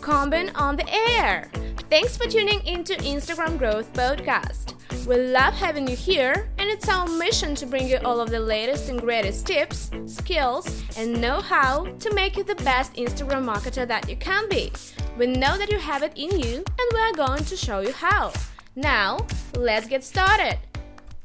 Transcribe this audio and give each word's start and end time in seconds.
Combin 0.00 0.50
on 0.54 0.76
the 0.76 0.88
air. 0.88 1.50
Thanks 1.90 2.16
for 2.16 2.26
tuning 2.26 2.64
into 2.66 2.94
Instagram 2.94 3.58
Growth 3.58 3.92
Podcast. 3.92 4.74
We 5.06 5.16
love 5.16 5.54
having 5.54 5.88
you 5.88 5.96
here, 5.96 6.48
and 6.58 6.68
it's 6.68 6.88
our 6.88 7.06
mission 7.06 7.54
to 7.56 7.66
bring 7.66 7.88
you 7.88 7.98
all 8.04 8.20
of 8.20 8.30
the 8.30 8.40
latest 8.40 8.88
and 8.88 9.00
greatest 9.00 9.46
tips, 9.46 9.90
skills, 10.06 10.82
and 10.96 11.20
know 11.20 11.40
how 11.40 11.84
to 11.84 12.14
make 12.14 12.36
you 12.36 12.44
the 12.44 12.54
best 12.56 12.94
Instagram 12.94 13.44
marketer 13.44 13.86
that 13.86 14.08
you 14.08 14.16
can 14.16 14.48
be. 14.48 14.72
We 15.18 15.26
know 15.26 15.58
that 15.58 15.70
you 15.70 15.78
have 15.78 16.02
it 16.02 16.12
in 16.16 16.38
you, 16.38 16.56
and 16.56 16.90
we 16.92 17.00
are 17.00 17.12
going 17.12 17.44
to 17.44 17.56
show 17.56 17.80
you 17.80 17.92
how. 17.92 18.32
Now, 18.76 19.26
let's 19.54 19.86
get 19.86 20.04
started. 20.04 20.58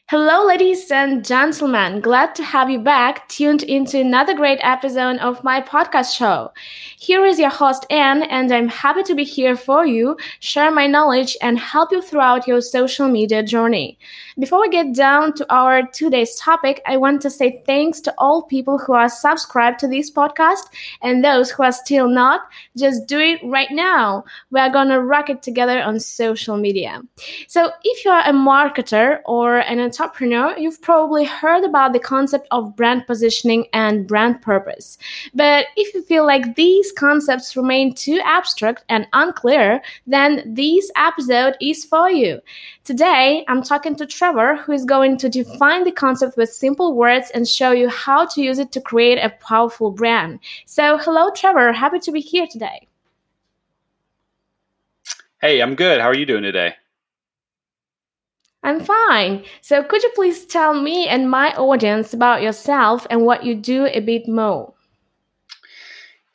Hello, 0.08 0.46
ladies 0.46 0.92
and 0.92 1.26
gentlemen. 1.26 2.00
Glad 2.00 2.36
to 2.36 2.44
have 2.44 2.70
you 2.70 2.78
back, 2.78 3.28
tuned 3.28 3.64
into 3.64 4.00
another 4.00 4.36
great 4.36 4.60
episode 4.62 5.18
of 5.18 5.44
my 5.44 5.60
podcast 5.60 6.16
show. 6.16 6.52
Here 7.00 7.26
is 7.26 7.40
your 7.40 7.50
host, 7.50 7.88
Anne, 7.90 8.22
and 8.22 8.54
I'm 8.54 8.68
happy 8.68 9.02
to 9.02 9.16
be 9.16 9.24
here 9.24 9.58
for 9.58 9.84
you, 9.84 10.16
share 10.42 10.70
my 10.70 10.86
knowledge, 10.86 11.36
and 11.42 11.58
help 11.58 11.92
you 11.92 12.04
throughout 12.04 12.48
your 12.48 12.62
social 12.62 13.08
media 13.08 13.42
journey. 13.42 13.98
Before 14.38 14.62
we 14.62 14.70
get 14.70 14.94
down 14.94 15.34
to 15.38 15.52
our 15.52 15.88
today's 15.88 16.36
topic, 16.36 16.84
I 16.86 16.98
want 16.98 17.24
to 17.24 17.32
say 17.32 17.64
thanks 17.66 18.00
to 18.02 18.14
all 18.20 18.44
people 18.44 18.78
who 18.78 18.94
are 18.94 19.10
subscribed 19.10 19.80
to 19.80 19.88
this 19.88 20.12
podcast 20.12 20.66
and 21.02 21.26
those 21.26 21.50
who 21.50 21.64
are 21.64 21.72
still 21.72 22.08
not. 22.08 22.42
Just 22.78 23.08
do 23.08 23.18
it 23.18 23.40
right 23.44 23.72
now. 23.72 24.24
We 24.52 24.60
are 24.60 24.70
gonna 24.70 25.02
rock 25.02 25.32
it 25.32 25.42
together 25.42 25.82
on 25.82 26.00
social 26.00 26.58
media. 26.58 27.02
So, 27.48 27.72
if 27.84 28.06
you 28.06 28.12
are 28.12 28.22
a 28.30 28.34
marketer 28.34 29.22
or 29.26 29.58
an 29.58 29.80
entrepreneur, 30.00 30.58
you've 30.58 30.82
probably 30.82 31.24
heard 31.24 31.64
about 31.64 31.94
the 31.94 32.00
concept 32.00 32.48
of 32.52 32.76
brand 32.76 33.06
positioning 33.08 33.68
and 33.74 34.08
brand 34.08 34.42
purpose. 34.42 34.98
But 35.34 35.68
if 35.76 35.94
you 35.94 36.04
feel 36.04 36.26
like 36.26 36.56
these 36.56 36.92
concepts 36.92 37.56
remain 37.56 37.94
too 37.94 38.20
abstract 38.24 38.84
and 38.90 39.08
unclear, 39.14 39.82
then 40.08 40.44
this 40.46 40.92
episode 40.96 41.56
is 41.62 41.86
for 41.86 42.10
you. 42.10 42.42
Today, 42.84 43.46
I'm 43.48 43.64
talking 43.64 43.96
to 43.96 44.06
Trevor, 44.06 44.58
who 44.58 44.72
is 44.74 44.86
going 44.86 45.18
to 45.18 45.30
define 45.30 45.84
the 45.84 45.92
concept 45.92 46.38
with 46.38 46.50
simple 46.50 46.94
words 46.94 47.32
and 47.34 47.48
show 47.48 47.72
you 47.72 47.90
how 47.90 48.26
to 48.28 48.42
use 48.42 48.60
it 48.60 48.72
to 48.74 48.82
create 48.82 49.18
a 49.18 49.30
powerful 49.30 49.92
brand. 49.92 50.40
So, 50.66 50.98
hello, 50.98 51.32
Trevor. 51.32 51.72
Happy 51.72 52.00
to 52.00 52.12
be 52.12 52.22
here 52.22 52.48
today. 52.48 52.88
Hey, 55.42 55.62
I'm 55.62 55.76
good. 55.76 56.02
How 56.02 56.08
are 56.08 56.16
you 56.16 56.26
doing 56.26 56.44
today? 56.44 56.76
I'm 58.66 58.80
fine. 58.80 59.44
So, 59.62 59.84
could 59.84 60.02
you 60.02 60.12
please 60.16 60.44
tell 60.44 60.74
me 60.74 61.08
and 61.08 61.30
my 61.30 61.54
audience 61.54 62.16
about 62.16 62.42
yourself 62.42 63.06
and 63.12 63.22
what 63.24 63.46
you 63.46 63.54
do 63.54 63.86
a 63.86 64.00
bit 64.00 64.28
more? 64.28 64.74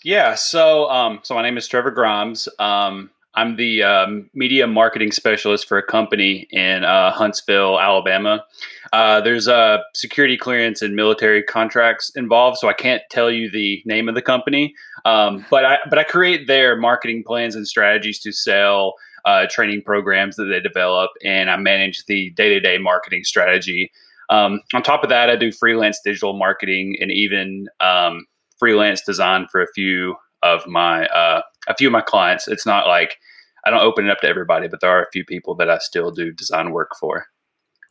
Yeah. 0.04 0.36
So, 0.36 0.88
um, 0.90 1.18
so 1.24 1.34
my 1.34 1.42
name 1.42 1.58
is 1.58 1.66
Trevor 1.66 1.90
Grimes. 1.90 2.48
Um, 2.60 3.10
I'm 3.34 3.56
the 3.56 3.82
um, 3.82 4.30
media 4.32 4.68
marketing 4.68 5.10
specialist 5.10 5.66
for 5.66 5.76
a 5.76 5.82
company 5.82 6.46
in 6.52 6.84
uh, 6.84 7.10
Huntsville, 7.10 7.80
Alabama. 7.80 8.44
Uh, 8.92 9.20
there's 9.20 9.48
a 9.48 9.82
security 9.94 10.36
clearance 10.36 10.82
and 10.82 10.94
military 10.94 11.42
contracts 11.42 12.10
involved, 12.14 12.58
so 12.58 12.68
I 12.68 12.74
can't 12.74 13.02
tell 13.10 13.30
you 13.30 13.50
the 13.50 13.82
name 13.86 14.08
of 14.08 14.14
the 14.14 14.22
company. 14.22 14.74
Um, 15.04 15.44
but 15.50 15.64
I 15.64 15.78
but 15.88 15.98
I 15.98 16.04
create 16.04 16.46
their 16.46 16.76
marketing 16.76 17.24
plans 17.24 17.56
and 17.56 17.66
strategies 17.66 18.20
to 18.20 18.32
sell 18.32 18.94
uh, 19.24 19.46
training 19.50 19.82
programs 19.82 20.36
that 20.36 20.44
they 20.44 20.60
develop, 20.60 21.10
and 21.24 21.50
I 21.50 21.56
manage 21.56 22.04
the 22.06 22.30
day 22.30 22.48
to 22.50 22.60
day 22.60 22.78
marketing 22.78 23.24
strategy. 23.24 23.90
Um, 24.28 24.60
on 24.74 24.82
top 24.82 25.02
of 25.02 25.10
that, 25.10 25.28
I 25.28 25.36
do 25.36 25.50
freelance 25.50 26.00
digital 26.04 26.38
marketing 26.38 26.96
and 27.00 27.10
even 27.10 27.66
um, 27.80 28.26
freelance 28.58 29.02
design 29.02 29.46
for 29.50 29.62
a 29.62 29.72
few 29.74 30.16
of 30.42 30.66
my 30.66 31.06
uh, 31.06 31.42
a 31.68 31.76
few 31.76 31.88
of 31.88 31.92
my 31.92 32.00
clients. 32.00 32.48
It's 32.48 32.66
not 32.66 32.86
like 32.86 33.16
I 33.64 33.70
don't 33.70 33.82
open 33.82 34.06
it 34.06 34.10
up 34.10 34.20
to 34.20 34.28
everybody, 34.28 34.68
but 34.68 34.80
there 34.80 34.90
are 34.90 35.02
a 35.02 35.10
few 35.12 35.24
people 35.24 35.54
that 35.56 35.68
I 35.68 35.78
still 35.78 36.10
do 36.10 36.32
design 36.32 36.70
work 36.70 36.92
for. 36.98 37.26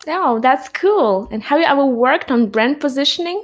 Oh, 0.07 0.39
that's 0.39 0.69
cool. 0.69 1.27
And 1.31 1.43
have 1.43 1.59
you 1.59 1.65
ever 1.65 1.85
worked 1.85 2.31
on 2.31 2.49
brand 2.49 2.79
positioning? 2.79 3.43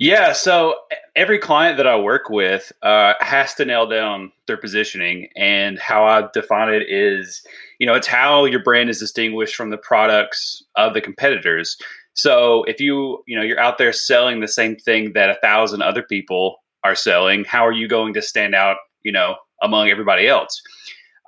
Yeah, 0.00 0.32
so 0.32 0.76
every 1.14 1.38
client 1.38 1.76
that 1.76 1.86
I 1.86 1.94
work 1.94 2.30
with 2.30 2.72
uh, 2.80 3.12
has 3.20 3.52
to 3.56 3.66
nail 3.66 3.86
down 3.86 4.32
their 4.46 4.56
positioning, 4.56 5.28
and 5.36 5.78
how 5.78 6.06
I 6.06 6.26
define 6.32 6.72
it 6.72 6.88
is, 6.88 7.42
you 7.78 7.86
know, 7.86 7.92
it's 7.92 8.06
how 8.06 8.46
your 8.46 8.62
brand 8.62 8.88
is 8.88 8.98
distinguished 8.98 9.54
from 9.54 9.68
the 9.68 9.76
products 9.76 10.64
of 10.76 10.94
the 10.94 11.02
competitors. 11.02 11.76
So 12.14 12.64
if 12.64 12.80
you, 12.80 13.22
you 13.26 13.36
know, 13.36 13.42
you're 13.42 13.60
out 13.60 13.76
there 13.76 13.92
selling 13.92 14.40
the 14.40 14.48
same 14.48 14.74
thing 14.74 15.12
that 15.12 15.28
a 15.28 15.38
thousand 15.42 15.82
other 15.82 16.02
people 16.02 16.56
are 16.82 16.94
selling, 16.94 17.44
how 17.44 17.66
are 17.66 17.72
you 17.72 17.86
going 17.86 18.14
to 18.14 18.22
stand 18.22 18.54
out, 18.54 18.78
you 19.02 19.12
know, 19.12 19.36
among 19.62 19.90
everybody 19.90 20.26
else? 20.26 20.62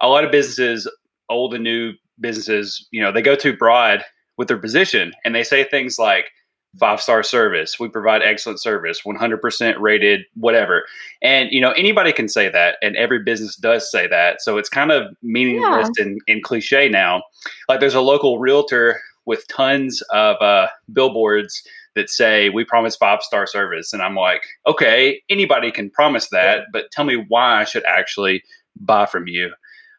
A 0.00 0.09
lot 0.09 0.25
of 0.25 0.32
businesses, 0.32 0.91
old 1.28 1.53
and 1.53 1.62
new 1.62 1.93
businesses, 2.21 2.88
you 2.91 3.03
know, 3.03 3.12
they 3.12 3.21
go 3.21 3.37
too 3.37 3.55
broad 3.55 4.03
with 4.38 4.49
their 4.49 4.56
position 4.56 5.12
and 5.27 5.34
they 5.34 5.44
say 5.44 5.62
things 5.62 5.99
like 5.99 6.31
five 6.78 7.00
star 7.00 7.22
service, 7.22 7.78
we 7.78 7.88
provide 7.88 8.22
excellent 8.22 8.60
service, 8.60 9.03
100% 9.03 9.78
rated, 9.78 10.22
whatever. 10.34 10.84
And, 11.21 11.50
you 11.50 11.60
know, 11.60 11.72
anybody 11.72 12.12
can 12.12 12.28
say 12.28 12.49
that 12.49 12.77
and 12.83 12.97
every 12.97 13.22
business 13.22 13.56
does 13.56 13.91
say 13.91 14.06
that. 14.09 14.41
So 14.41 14.56
it's 14.56 14.69
kind 14.69 14.91
of 14.91 15.15
meaningless 15.22 15.91
yeah. 15.99 16.05
and, 16.05 16.21
and 16.28 16.43
cliche 16.43 16.88
now. 16.88 17.22
Like 17.69 17.81
there's 17.81 17.94
a 17.94 18.00
local 18.00 18.38
realtor 18.38 19.00
with 19.27 19.47
tons 19.49 20.03
of 20.12 20.37
uh, 20.41 20.69
billboards 20.93 21.62
that 21.94 22.09
say 22.09 22.49
we 22.49 22.65
promise 22.65 22.97
five 22.97 23.22
star 23.22 23.47
service 23.47 23.93
and 23.93 24.00
i'm 24.00 24.15
like 24.15 24.43
okay 24.66 25.21
anybody 25.28 25.71
can 25.71 25.91
promise 25.91 26.28
that 26.31 26.62
but 26.72 26.91
tell 26.91 27.05
me 27.05 27.22
why 27.28 27.61
i 27.61 27.65
should 27.65 27.84
actually 27.84 28.43
buy 28.81 29.05
from 29.05 29.27
you 29.27 29.53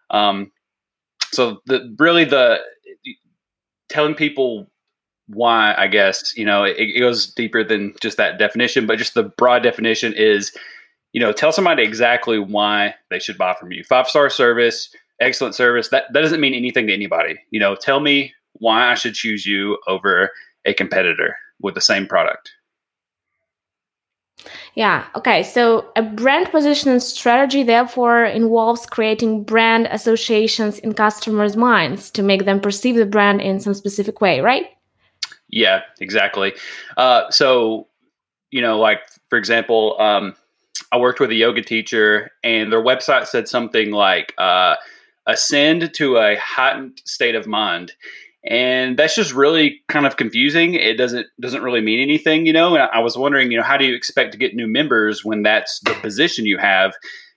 um, 0.10 0.52
so 1.32 1.60
the 1.66 1.96
really 2.00 2.26
the 2.26 2.60
telling 3.90 4.16
people 4.16 4.68
why 5.28 5.74
i 5.78 5.88
guess 5.88 6.36
you 6.38 6.46
know 6.46 6.64
it, 6.64 6.76
it 6.78 7.00
goes 7.00 7.28
deeper 7.34 7.64
than 7.64 7.94
just 8.02 8.18
that 8.18 8.38
definition 8.38 8.86
but 8.86 8.98
just 8.98 9.14
the 9.14 9.24
broad 9.24 9.64
definition 9.64 10.14
is 10.14 10.56
you 11.14 11.22
know 11.22 11.32
tell 11.32 11.52
somebody 11.52 11.84
exactly 11.84 12.40
why 12.40 12.94
they 13.10 13.20
should 13.20 13.38
buy 13.38 13.54
from 13.60 13.72
you 13.72 13.84
five 13.84 14.08
star 14.08 14.30
service 14.30 14.94
excellent 15.22 15.56
service 15.56 15.90
that, 15.90 16.06
that 16.12 16.22
doesn't 16.22 16.42
mean 16.42 16.54
anything 16.54 16.88
to 16.88 16.94
anybody 16.94 17.40
you 17.52 17.60
know 17.60 17.76
tell 17.76 18.00
me 18.00 18.34
why 18.54 18.92
i 18.92 18.94
should 18.94 19.14
choose 19.14 19.46
you 19.46 19.78
over 19.88 20.30
a 20.66 20.74
competitor 20.74 21.38
with 21.62 21.76
the 21.76 21.82
same 21.82 22.08
product. 22.08 22.52
Yeah. 24.76 25.06
Okay. 25.16 25.44
So 25.44 25.90
a 25.96 26.02
brand 26.02 26.52
positioning 26.52 27.00
strategy 27.00 27.64
therefore 27.64 28.26
involves 28.26 28.86
creating 28.86 29.44
brand 29.44 29.88
associations 29.90 30.80
in 30.80 30.94
customers' 30.94 31.56
minds 31.56 32.12
to 32.12 32.24
make 32.24 32.46
them 32.46 32.60
perceive 32.60 32.96
the 32.96 33.06
brand 33.06 33.42
in 33.42 33.60
some 33.60 33.74
specific 33.74 34.20
way, 34.20 34.42
right? 34.42 34.66
Yeah, 35.54 35.82
exactly. 36.02 36.54
Uh, 36.98 37.30
so, 37.30 37.88
you 38.50 38.62
know, 38.62 38.80
like 38.80 39.02
for 39.30 39.38
example, 39.38 39.96
um, 40.00 40.36
I 40.92 40.98
worked 40.98 41.20
with 41.20 41.30
a 41.30 41.36
yoga 41.36 41.62
teacher, 41.62 42.32
and 42.44 42.72
their 42.72 42.84
website 42.84 43.28
said 43.28 43.48
something 43.48 43.92
like 43.92 44.34
uh, 44.40 44.76
"ascend 45.28 45.94
to 45.94 46.18
a 46.18 46.36
heightened 46.38 47.02
state 47.06 47.36
of 47.36 47.48
mind." 47.48 47.94
and 48.46 48.98
that's 49.00 49.16
just 49.16 49.34
really 49.34 49.82
kind 49.88 50.06
of 50.06 50.18
confusing 50.18 50.74
it 50.74 50.98
doesn't 50.98 51.28
doesn't 51.40 51.64
really 51.64 51.80
mean 51.80 52.02
anything 52.02 52.46
you 52.46 52.52
know 52.52 52.76
and 52.76 52.90
i 52.92 53.00
was 53.00 53.18
wondering 53.18 53.50
you 53.52 53.58
know 53.58 53.64
how 53.64 53.78
do 53.78 53.86
you 53.86 53.96
expect 53.96 54.34
to 54.34 54.38
get 54.38 54.54
new 54.54 54.68
members 54.68 55.24
when 55.24 55.44
that's 55.44 55.80
the 55.86 55.94
position 56.02 56.46
you 56.46 56.58
have 56.58 56.94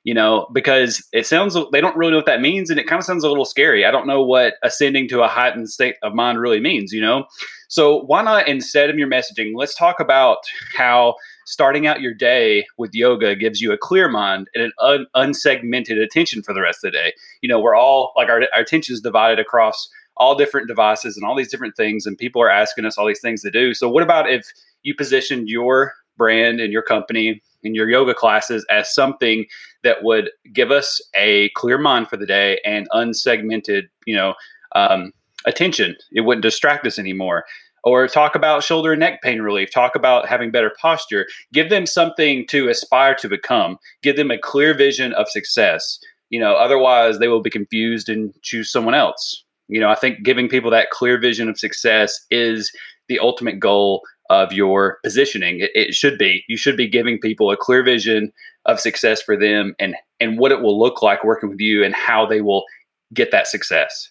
you 0.06 0.14
know 0.14 0.46
because 0.52 1.06
it 1.12 1.26
sounds 1.26 1.56
they 1.72 1.80
don't 1.80 1.96
really 1.96 2.12
know 2.12 2.18
what 2.18 2.26
that 2.26 2.40
means 2.40 2.70
and 2.70 2.78
it 2.78 2.86
kind 2.86 3.00
of 3.00 3.04
sounds 3.04 3.24
a 3.24 3.28
little 3.28 3.44
scary. 3.44 3.84
I 3.84 3.90
don't 3.90 4.06
know 4.06 4.22
what 4.22 4.54
ascending 4.62 5.08
to 5.08 5.22
a 5.22 5.28
heightened 5.28 5.68
state 5.68 5.96
of 6.02 6.14
mind 6.14 6.40
really 6.40 6.60
means 6.60 6.92
you 6.92 7.00
know? 7.02 7.26
So 7.68 8.04
why 8.04 8.22
not 8.22 8.46
instead 8.46 8.88
of 8.88 8.96
your 8.96 9.08
messaging 9.08 9.52
let's 9.56 9.74
talk 9.74 9.98
about 9.98 10.38
how 10.76 11.16
starting 11.44 11.86
out 11.86 12.00
your 12.00 12.14
day 12.14 12.64
with 12.78 12.94
yoga 12.94 13.34
gives 13.34 13.60
you 13.60 13.72
a 13.72 13.78
clear 13.78 14.08
mind 14.08 14.48
and 14.54 14.62
an 14.64 14.72
un- 14.80 15.06
unsegmented 15.16 16.00
attention 16.00 16.42
for 16.42 16.54
the 16.54 16.62
rest 16.62 16.84
of 16.84 16.92
the 16.92 16.98
day. 16.98 17.12
You 17.42 17.48
know 17.48 17.58
we're 17.58 17.76
all 17.76 18.12
like 18.16 18.28
our, 18.28 18.42
our 18.54 18.60
attention 18.60 18.94
is 18.94 19.00
divided 19.00 19.40
across 19.40 19.90
all 20.18 20.34
different 20.34 20.68
devices 20.68 21.16
and 21.16 21.26
all 21.26 21.36
these 21.36 21.50
different 21.50 21.76
things, 21.76 22.06
and 22.06 22.16
people 22.16 22.40
are 22.40 22.48
asking 22.48 22.86
us 22.86 22.96
all 22.96 23.06
these 23.06 23.20
things 23.20 23.42
to 23.42 23.50
do. 23.50 23.74
So, 23.74 23.88
what 23.88 24.02
about 24.02 24.30
if 24.30 24.46
you 24.82 24.94
positioned 24.94 25.48
your 25.48 25.92
brand 26.16 26.60
and 26.60 26.72
your 26.72 26.82
company 26.82 27.42
and 27.64 27.74
your 27.74 27.88
yoga 27.88 28.14
classes 28.14 28.64
as 28.70 28.94
something 28.94 29.46
that 29.82 30.02
would 30.02 30.30
give 30.52 30.70
us 30.70 31.00
a 31.14 31.50
clear 31.50 31.78
mind 31.78 32.08
for 32.08 32.16
the 32.16 32.26
day 32.26 32.60
and 32.64 32.88
unsegmented, 32.90 33.84
you 34.06 34.14
know, 34.14 34.34
um, 34.74 35.12
attention? 35.44 35.96
It 36.12 36.22
wouldn't 36.22 36.42
distract 36.42 36.86
us 36.86 36.98
anymore. 36.98 37.44
Or 37.84 38.08
talk 38.08 38.34
about 38.34 38.64
shoulder 38.64 38.92
and 38.92 39.00
neck 39.00 39.22
pain 39.22 39.40
relief. 39.40 39.70
Talk 39.72 39.94
about 39.94 40.26
having 40.26 40.50
better 40.50 40.72
posture. 40.80 41.26
Give 41.52 41.70
them 41.70 41.86
something 41.86 42.44
to 42.48 42.68
aspire 42.68 43.14
to 43.16 43.28
become. 43.28 43.78
Give 44.02 44.16
them 44.16 44.32
a 44.32 44.38
clear 44.38 44.74
vision 44.74 45.12
of 45.12 45.28
success. 45.28 46.00
You 46.30 46.40
know, 46.40 46.54
otherwise 46.54 47.20
they 47.20 47.28
will 47.28 47.42
be 47.42 47.50
confused 47.50 48.08
and 48.08 48.34
choose 48.42 48.72
someone 48.72 48.94
else. 48.94 49.44
You 49.68 49.78
know, 49.78 49.88
I 49.88 49.94
think 49.94 50.24
giving 50.24 50.48
people 50.48 50.70
that 50.72 50.90
clear 50.90 51.16
vision 51.18 51.48
of 51.48 51.58
success 51.58 52.18
is 52.30 52.72
the 53.08 53.20
ultimate 53.20 53.60
goal 53.60 54.02
of 54.30 54.52
your 54.52 54.98
positioning. 55.02 55.60
It, 55.60 55.70
it, 55.74 55.94
should 55.94 56.18
be. 56.18 56.44
You 56.48 56.56
should 56.56 56.76
be 56.76 56.88
giving 56.88 57.18
people 57.18 57.50
a 57.50 57.56
clear 57.56 57.82
vision 57.82 58.32
of 58.64 58.80
success 58.80 59.22
for 59.22 59.36
them 59.36 59.74
and 59.78 59.94
and 60.20 60.38
what 60.38 60.52
it 60.52 60.60
will 60.60 60.78
look 60.78 61.02
like 61.02 61.24
working 61.24 61.50
with 61.50 61.60
you 61.60 61.84
and 61.84 61.94
how 61.94 62.26
they 62.26 62.40
will 62.40 62.64
get 63.12 63.30
that 63.30 63.46
success. 63.46 64.10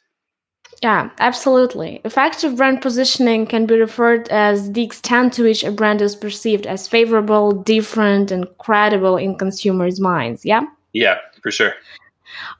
Yeah, 0.82 1.10
absolutely. 1.20 2.02
Effective 2.04 2.58
brand 2.58 2.82
positioning 2.82 3.48
can 3.48 3.66
be 3.66 3.80
referred 3.80 4.28
as 4.30 4.74
the 4.74 4.84
extent 4.84 5.34
to 5.34 5.44
which 5.44 5.64
a 5.64 5.72
brand 5.72 6.02
is 6.02 6.16
perceived 6.16 6.68
as 6.68 6.88
favorable, 6.88 7.52
different, 7.52 8.32
and 8.32 8.46
credible 8.58 9.16
in 9.18 9.38
consumers' 9.38 10.00
minds. 10.00 10.46
Yeah? 10.46 10.64
Yeah, 10.94 11.18
for 11.42 11.52
sure. 11.52 11.74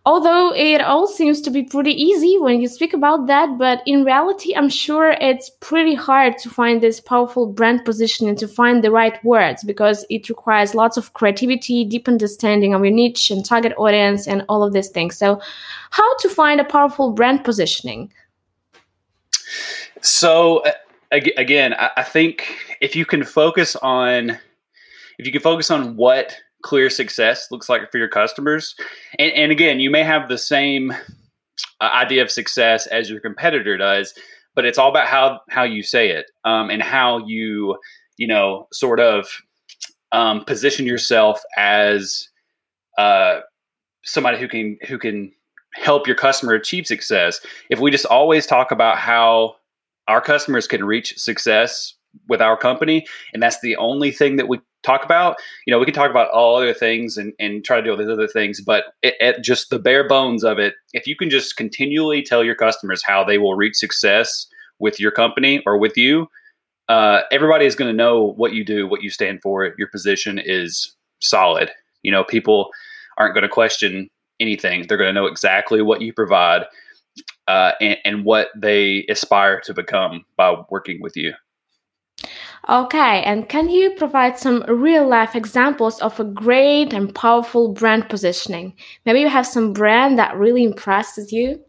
Although 0.06 0.54
it 0.54 0.82
all 0.82 1.08
seems 1.08 1.42
to 1.42 1.50
be 1.50 1.64
pretty 1.64 1.92
easy 1.92 2.38
when 2.38 2.62
you 2.62 2.68
speak 2.68 2.94
about 2.94 3.28
that, 3.28 3.58
but 3.58 3.82
in 3.86 4.04
reality, 4.04 4.56
I'm 4.56 4.70
sure 4.70 5.12
it's 5.20 5.50
pretty 5.50 5.96
hard 5.96 6.38
to 6.40 6.50
find 6.50 6.82
this 6.82 7.00
powerful 7.00 7.48
brand 7.48 7.84
positioning 7.84 8.36
to 8.38 8.48
find 8.48 8.84
the 8.84 8.92
right 8.92 9.24
words 9.24 9.64
because 9.64 10.06
it 10.10 10.30
requires 10.30 10.76
lots 10.76 10.98
of 10.98 11.14
creativity, 11.14 11.84
deep 11.84 12.08
understanding 12.08 12.74
of 12.74 12.84
your 12.86 12.94
niche 12.94 13.32
and 13.32 13.44
target 13.44 13.74
audience, 13.78 14.28
and 14.28 14.46
all 14.50 14.64
of 14.64 14.74
these 14.74 14.90
things. 14.90 15.18
So, 15.18 15.42
how 15.92 16.18
to 16.18 16.30
find 16.30 16.62
a 16.62 16.66
powerful 16.66 17.12
brand 17.12 17.44
positioning? 17.44 18.12
So, 20.02 20.64
again, 21.12 21.74
I 21.74 22.04
think 22.04 22.58
if 22.82 22.96
you 22.96 23.06
can 23.06 23.24
focus 23.24 23.76
on 23.78 24.38
if 25.18 25.26
you 25.26 25.32
can 25.32 25.42
focus 25.42 25.72
on 25.72 25.96
what 25.96 26.36
clear 26.66 26.90
success 26.90 27.48
looks 27.52 27.70
like 27.70 27.92
for 27.92 28.00
your 28.00 28.08
customers. 28.08 28.76
And, 29.20 29.32
and 29.34 29.52
again, 29.52 29.80
you 29.80 29.92
may 29.92 30.04
have 30.04 30.28
the 30.28 30.38
same 30.38 30.92
uh, 31.80 31.84
idea 31.84 32.24
of 32.24 32.32
success 32.32 32.88
as 32.88 33.08
your 33.08 33.20
competitor 33.20 33.78
does, 33.78 34.16
but 34.56 34.66
it's 34.66 34.80
all 34.80 34.90
about 34.90 35.08
how 35.08 35.42
how 35.50 35.64
you 35.64 35.84
say 35.84 36.10
it 36.10 36.32
um, 36.44 36.72
and 36.72 36.82
how 36.82 37.20
you 37.28 37.78
you 38.18 38.28
know 38.28 38.68
sort 38.74 39.00
of 39.00 39.28
um, 40.12 40.44
position 40.44 40.88
yourself 40.88 41.44
as 41.56 42.30
uh, 42.98 43.42
somebody 44.04 44.40
who 44.40 44.48
can 44.48 44.80
who 44.88 44.98
can 44.98 45.32
help 45.76 46.08
your 46.08 46.16
customer 46.16 46.54
achieve 46.54 46.88
success. 46.88 47.46
If 47.70 47.80
we 47.80 47.92
just 47.92 48.08
always 48.08 48.48
talk 48.48 48.72
about 48.72 48.98
how 48.98 49.56
our 50.08 50.22
customers 50.22 50.68
can 50.68 50.84
reach 50.84 51.16
success 51.20 51.94
with 52.28 52.42
our 52.42 52.58
company 52.58 53.06
and 53.34 53.42
that's 53.42 53.60
the 53.62 53.76
only 53.78 54.12
thing 54.12 54.36
that 54.36 54.48
we 54.48 54.60
talk 54.86 55.04
about. 55.04 55.38
You 55.66 55.72
know, 55.72 55.80
we 55.80 55.86
can 55.86 55.94
talk 55.94 56.12
about 56.12 56.30
all 56.30 56.56
other 56.56 56.74
things 56.74 57.18
and, 57.18 57.34
and 57.40 57.66
try 57.66 57.78
to 57.78 57.84
do 57.84 57.92
all 57.92 57.98
these 57.98 58.08
other 58.08 58.28
things, 58.28 58.62
but 58.62 58.86
at 59.20 59.44
just 59.44 59.70
the 59.70 59.80
bare 59.80 60.08
bones 60.08 60.44
of 60.44 60.60
it, 60.60 60.76
if 60.94 61.08
you 61.08 61.16
can 61.16 61.30
just 61.30 61.58
continually 61.58 62.22
tell 62.22 62.44
your 62.44 62.56
customers 62.56 63.02
how 63.04 63.24
they 63.24 63.38
will 63.38 63.56
reach 63.56 63.76
success 63.76 64.48
with 64.80 65.00
your 65.00 65.12
company 65.12 65.62
or 65.66 65.78
with 65.78 65.98
you, 65.98 66.28
uh, 66.88 67.22
everybody 67.32 67.66
is 67.66 67.76
going 67.76 67.92
to 67.92 67.98
know 67.98 68.34
what 68.38 68.54
you 68.54 68.64
do, 68.64 68.88
what 68.88 69.02
you 69.02 69.10
stand 69.10 69.40
for. 69.42 69.74
Your 69.78 69.88
position 69.88 70.40
is 70.40 70.96
solid. 71.20 71.72
You 72.04 72.12
know, 72.12 72.24
people 72.24 72.70
aren't 73.18 73.34
going 73.34 73.44
to 73.44 73.50
question 73.50 74.10
anything. 74.40 74.86
They're 74.88 74.98
going 74.98 75.14
to 75.14 75.20
know 75.20 75.26
exactly 75.26 75.82
what 75.82 76.02
you 76.02 76.14
provide 76.14 76.66
uh, 77.48 77.72
and, 77.82 77.98
and 78.06 78.26
what 78.26 78.50
they 78.56 79.06
aspire 79.10 79.60
to 79.62 79.74
become 79.74 80.26
by 80.38 80.56
working 80.70 81.02
with 81.02 81.16
you. 81.16 81.34
Okay, 82.68 83.22
and 83.24 83.48
can 83.48 83.70
you 83.70 83.92
provide 83.92 84.40
some 84.40 84.64
real 84.68 85.08
life 85.08 85.36
examples 85.36 86.02
of 86.02 86.20
a 86.20 86.24
great 86.24 86.94
and 86.94 87.14
powerful 87.14 87.74
brand 87.74 88.10
positioning? 88.10 88.74
Maybe 89.06 89.20
you 89.20 89.30
have 89.30 89.46
some 89.46 89.72
brand 89.72 90.18
that 90.18 90.36
really 90.36 90.64
impresses 90.64 91.32
you. 91.32 91.64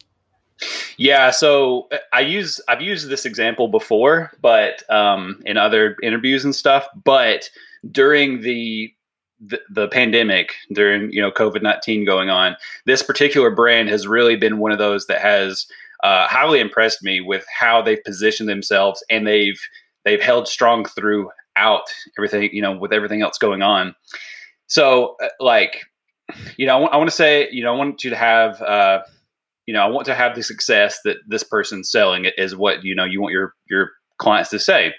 Yeah, 0.96 1.30
so 1.30 1.88
uh, 1.92 1.98
I 2.14 2.20
use 2.20 2.60
I've 2.68 2.80
used 2.80 3.10
this 3.10 3.26
example 3.26 3.68
before, 3.68 4.32
but 4.40 4.88
um, 4.90 5.42
in 5.44 5.58
other 5.58 5.96
interviews 6.02 6.44
and 6.44 6.54
stuff. 6.54 6.86
But 7.04 7.50
during 7.90 8.40
the 8.40 8.90
the, 9.38 9.60
the 9.68 9.88
pandemic, 9.88 10.54
during 10.72 11.12
you 11.12 11.20
know 11.20 11.30
COVID 11.30 11.62
nineteen 11.62 12.06
going 12.06 12.30
on, 12.30 12.56
this 12.86 13.02
particular 13.02 13.50
brand 13.50 13.90
has 13.90 14.06
really 14.06 14.36
been 14.36 14.58
one 14.58 14.72
of 14.72 14.78
those 14.78 15.06
that 15.08 15.20
has 15.20 15.66
uh, 16.02 16.26
highly 16.26 16.60
impressed 16.60 17.02
me 17.02 17.20
with 17.20 17.44
how 17.54 17.82
they've 17.82 18.02
positioned 18.04 18.48
themselves 18.48 19.04
and 19.10 19.26
they've 19.26 19.60
they've 20.06 20.22
held 20.22 20.48
strong 20.48 20.86
throughout 20.86 21.84
everything, 22.16 22.48
you 22.52 22.62
know, 22.62 22.78
with 22.78 22.92
everything 22.92 23.20
else 23.20 23.36
going 23.36 23.60
on. 23.60 23.94
So, 24.68 25.16
uh, 25.22 25.28
like, 25.40 25.82
you 26.56 26.64
know, 26.64 26.78
I 26.78 26.80
want, 26.80 26.94
I 26.94 26.96
want 26.96 27.10
to 27.10 27.16
say, 27.16 27.48
you 27.50 27.62
know, 27.62 27.74
I 27.74 27.76
want 27.76 28.02
you 28.04 28.10
to 28.10 28.16
have, 28.16 28.62
uh, 28.62 29.02
you 29.66 29.74
know, 29.74 29.80
I 29.82 29.86
want 29.86 30.06
to 30.06 30.14
have 30.14 30.34
the 30.34 30.42
success 30.42 31.00
that 31.04 31.18
this 31.26 31.42
person's 31.42 31.90
selling 31.90 32.26
is 32.38 32.56
what 32.56 32.84
you 32.84 32.94
know 32.94 33.04
you 33.04 33.20
want 33.20 33.32
your 33.32 33.52
your 33.68 33.90
clients 34.18 34.50
to 34.50 34.58
say. 34.60 34.94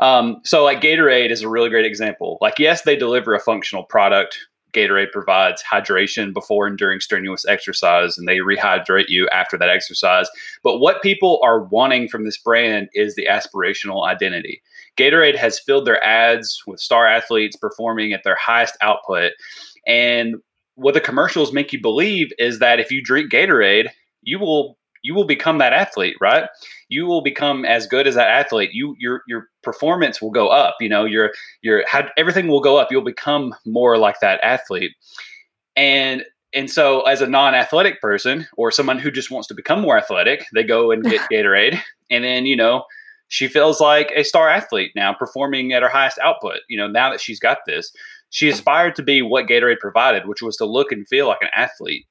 Um, 0.00 0.40
so, 0.44 0.62
like 0.64 0.80
Gatorade 0.80 1.30
is 1.30 1.42
a 1.42 1.48
really 1.48 1.68
great 1.68 1.84
example. 1.84 2.38
Like, 2.40 2.60
yes, 2.60 2.82
they 2.82 2.96
deliver 2.96 3.34
a 3.34 3.40
functional 3.40 3.82
product. 3.82 4.38
Gatorade 4.72 5.12
provides 5.12 5.62
hydration 5.62 6.32
before 6.32 6.66
and 6.66 6.76
during 6.76 7.00
strenuous 7.00 7.46
exercise, 7.46 8.18
and 8.18 8.28
they 8.28 8.38
rehydrate 8.38 9.08
you 9.08 9.28
after 9.28 9.56
that 9.58 9.70
exercise. 9.70 10.28
But 10.62 10.78
what 10.78 11.02
people 11.02 11.40
are 11.42 11.64
wanting 11.64 12.08
from 12.08 12.24
this 12.24 12.38
brand 12.38 12.88
is 12.92 13.14
the 13.14 13.26
aspirational 13.26 14.06
identity. 14.06 14.62
Gatorade 14.96 15.36
has 15.36 15.58
filled 15.58 15.86
their 15.86 16.02
ads 16.04 16.62
with 16.66 16.80
star 16.80 17.06
athletes 17.06 17.56
performing 17.56 18.12
at 18.12 18.24
their 18.24 18.36
highest 18.36 18.76
output. 18.80 19.32
And 19.86 20.36
what 20.74 20.94
the 20.94 21.00
commercials 21.00 21.52
make 21.52 21.72
you 21.72 21.80
believe 21.80 22.30
is 22.38 22.58
that 22.58 22.80
if 22.80 22.90
you 22.90 23.02
drink 23.02 23.32
Gatorade, 23.32 23.88
you 24.22 24.38
will 24.38 24.78
you 25.02 25.14
will 25.14 25.24
become 25.24 25.58
that 25.58 25.72
athlete, 25.72 26.16
right? 26.20 26.48
You 26.88 27.06
will 27.06 27.22
become 27.22 27.64
as 27.64 27.86
good 27.86 28.06
as 28.06 28.14
that 28.16 28.28
athlete. 28.28 28.70
You 28.72 28.94
your 28.98 29.22
your 29.26 29.46
performance 29.72 30.22
will 30.22 30.30
go 30.30 30.48
up. 30.48 30.76
You 30.80 30.88
know, 30.88 31.04
your 31.04 31.32
your 31.62 31.84
everything 32.16 32.48
will 32.48 32.60
go 32.60 32.78
up. 32.78 32.88
You'll 32.90 33.02
become 33.02 33.54
more 33.66 33.98
like 33.98 34.20
that 34.20 34.40
athlete. 34.42 34.92
And 35.76 36.24
and 36.54 36.70
so 36.70 37.02
as 37.02 37.20
a 37.20 37.26
non-athletic 37.26 38.00
person 38.00 38.46
or 38.56 38.70
someone 38.70 38.98
who 38.98 39.10
just 39.10 39.30
wants 39.30 39.48
to 39.48 39.54
become 39.54 39.80
more 39.80 39.98
athletic, 39.98 40.46
they 40.54 40.64
go 40.64 40.90
and 40.90 41.04
get 41.04 41.20
Gatorade 41.32 41.78
and 42.10 42.24
then, 42.24 42.46
you 42.46 42.56
know, 42.56 42.84
she 43.28 43.48
feels 43.48 43.80
like 43.80 44.10
a 44.16 44.24
star 44.24 44.48
athlete 44.48 44.92
now 44.96 45.12
performing 45.12 45.72
at 45.72 45.82
her 45.82 45.88
highest 45.88 46.18
output. 46.18 46.60
You 46.68 46.78
know, 46.78 46.88
now 46.88 47.10
that 47.10 47.20
she's 47.20 47.40
got 47.40 47.58
this, 47.66 47.92
she 48.30 48.48
aspired 48.48 48.96
to 48.96 49.02
be 49.02 49.22
what 49.22 49.46
Gatorade 49.46 49.80
provided, 49.80 50.26
which 50.26 50.42
was 50.42 50.56
to 50.56 50.64
look 50.64 50.92
and 50.92 51.06
feel 51.06 51.26
like 51.28 51.42
an 51.42 51.48
athlete. 51.54 52.06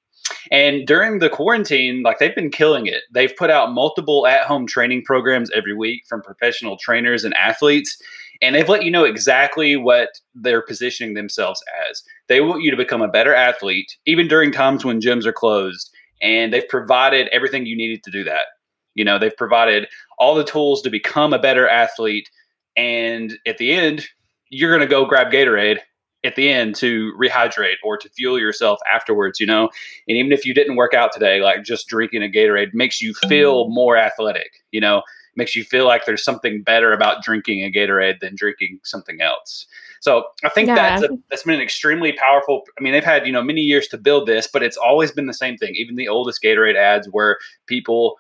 And 0.52 0.88
during 0.88 1.20
the 1.20 1.30
quarantine, 1.30 2.04
like 2.04 2.20
they've 2.20 2.36
been 2.36 2.50
killing 2.50 2.86
it. 2.88 3.04
They've 3.12 3.36
put 3.36 3.50
out 3.50 3.74
multiple 3.74 4.28
at 4.28 4.46
home 4.46 4.66
training 4.68 5.04
programs 5.04 5.52
every 5.52 5.76
week 5.76 6.04
from 6.08 6.22
professional 6.22 6.78
trainers 6.78 7.24
and 7.24 7.34
athletes. 7.34 8.02
And 8.42 8.56
they've 8.56 8.70
let 8.70 8.84
you 8.84 8.92
know 8.92 9.04
exactly 9.04 9.76
what 9.76 10.10
they're 10.36 10.62
positioning 10.62 11.16
themselves 11.16 11.62
as. 11.90 12.04
They 12.28 12.42
want 12.42 12.64
you 12.64 12.72
to 12.72 12.78
become 12.78 13.02
a 13.02 13.08
better 13.08 13.34
athlete, 13.34 13.98
even 14.06 14.28
during 14.28 14.52
times 14.52 14.86
when 14.86 15.02
gyms 15.02 15.26
are 15.26 15.34
closed. 15.34 15.92
And 16.22 16.54
they've 16.54 16.68
provided 16.68 17.30
everything 17.32 17.66
you 17.66 17.76
needed 17.76 18.04
to 18.04 18.12
do 18.12 18.24
that. 18.26 18.48
You 18.96 19.06
know, 19.06 19.20
they've 19.20 19.36
provided 19.36 19.88
all 20.18 20.36
the 20.36 20.44
tools 20.44 20.82
to 20.84 20.90
become 20.90 21.34
a 21.34 21.40
better 21.40 21.68
athlete. 21.68 22.30
And 22.76 23.38
at 23.46 23.58
the 23.58 23.74
end, 23.74 24.06
you're 24.50 24.72
going 24.76 24.88
to 24.88 24.92
go 24.92 25.06
grab 25.06 25.32
Gatorade 25.32 25.80
at 26.28 26.36
the 26.36 26.50
end 26.50 26.76
to 26.76 27.14
rehydrate 27.18 27.78
or 27.84 27.98
to 27.98 28.10
fuel 28.10 28.38
yourself 28.38 28.80
afterwards, 28.94 29.40
you 29.40 29.48
know. 29.48 29.70
And 30.08 30.18
even 30.18 30.32
if 30.32 30.46
you 30.46 30.54
didn't 30.54 30.76
work 30.76 30.94
out 30.94 31.12
today, 31.14 31.42
like 31.42 31.64
just 31.64 31.88
drinking 31.88 32.22
a 32.22 32.28
Gatorade 32.28 32.74
makes 32.74 33.02
you 33.02 33.14
feel 33.28 33.64
mm-hmm. 33.64 33.74
more 33.74 33.98
athletic, 33.98 34.64
you 34.72 34.82
know, 34.82 35.02
makes 35.38 35.56
you 35.56 35.64
feel 35.64 35.86
like 35.86 36.06
there's 36.06 36.24
something 36.24 36.62
better 36.62 36.92
about 36.92 37.24
drinking 37.24 37.64
a 37.64 37.72
Gatorade 37.72 38.20
than 38.20 38.36
drinking 38.36 38.80
something 38.84 39.22
else. 39.22 39.68
So 40.02 40.26
I 40.44 40.50
think 40.50 40.68
yeah. 40.68 40.76
that's 40.76 41.04
a, 41.04 41.18
that's 41.30 41.44
been 41.44 41.56
an 41.56 41.62
extremely 41.62 42.12
powerful. 42.12 42.64
I 42.78 42.84
mean, 42.84 42.92
they've 42.92 43.04
had 43.04 43.26
you 43.26 43.32
know 43.32 43.42
many 43.42 43.62
years 43.62 43.88
to 43.88 43.98
build 43.98 44.28
this, 44.28 44.48
but 44.52 44.62
it's 44.62 44.78
always 44.78 45.12
been 45.12 45.28
the 45.28 45.34
same 45.34 45.58
thing. 45.58 45.74
Even 45.76 45.96
the 45.96 46.10
oldest 46.10 46.44
Gatorade 46.44 46.76
ads 46.76 47.10
were 47.10 47.40
people 47.68 48.18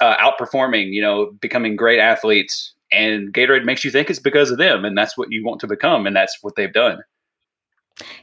uh, 0.00 0.16
outperforming, 0.16 0.92
you 0.92 1.02
know, 1.02 1.30
becoming 1.40 1.76
great 1.76 2.00
athletes, 2.00 2.72
and 2.90 3.32
Gatorade 3.34 3.64
makes 3.64 3.84
you 3.84 3.90
think 3.90 4.08
it's 4.08 4.18
because 4.18 4.50
of 4.50 4.58
them, 4.58 4.84
and 4.84 4.96
that's 4.96 5.18
what 5.18 5.30
you 5.30 5.44
want 5.44 5.60
to 5.60 5.66
become, 5.66 6.06
and 6.06 6.16
that's 6.16 6.38
what 6.40 6.56
they've 6.56 6.72
done. 6.72 7.00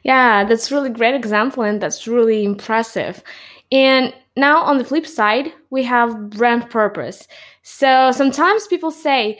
Yeah, 0.04 0.44
that's 0.44 0.72
really 0.72 0.90
great 0.90 1.16
example 1.16 1.64
and 1.64 1.82
that's 1.82 2.08
really 2.08 2.44
impressive. 2.44 3.24
And 3.72 4.14
now 4.36 4.62
on 4.62 4.78
the 4.78 4.86
flip 4.86 5.06
side, 5.06 5.52
we 5.70 5.84
have 5.84 6.30
brand 6.30 6.70
purpose. 6.70 7.28
So 7.64 8.12
sometimes 8.12 8.68
people 8.68 8.92
say, 8.92 9.40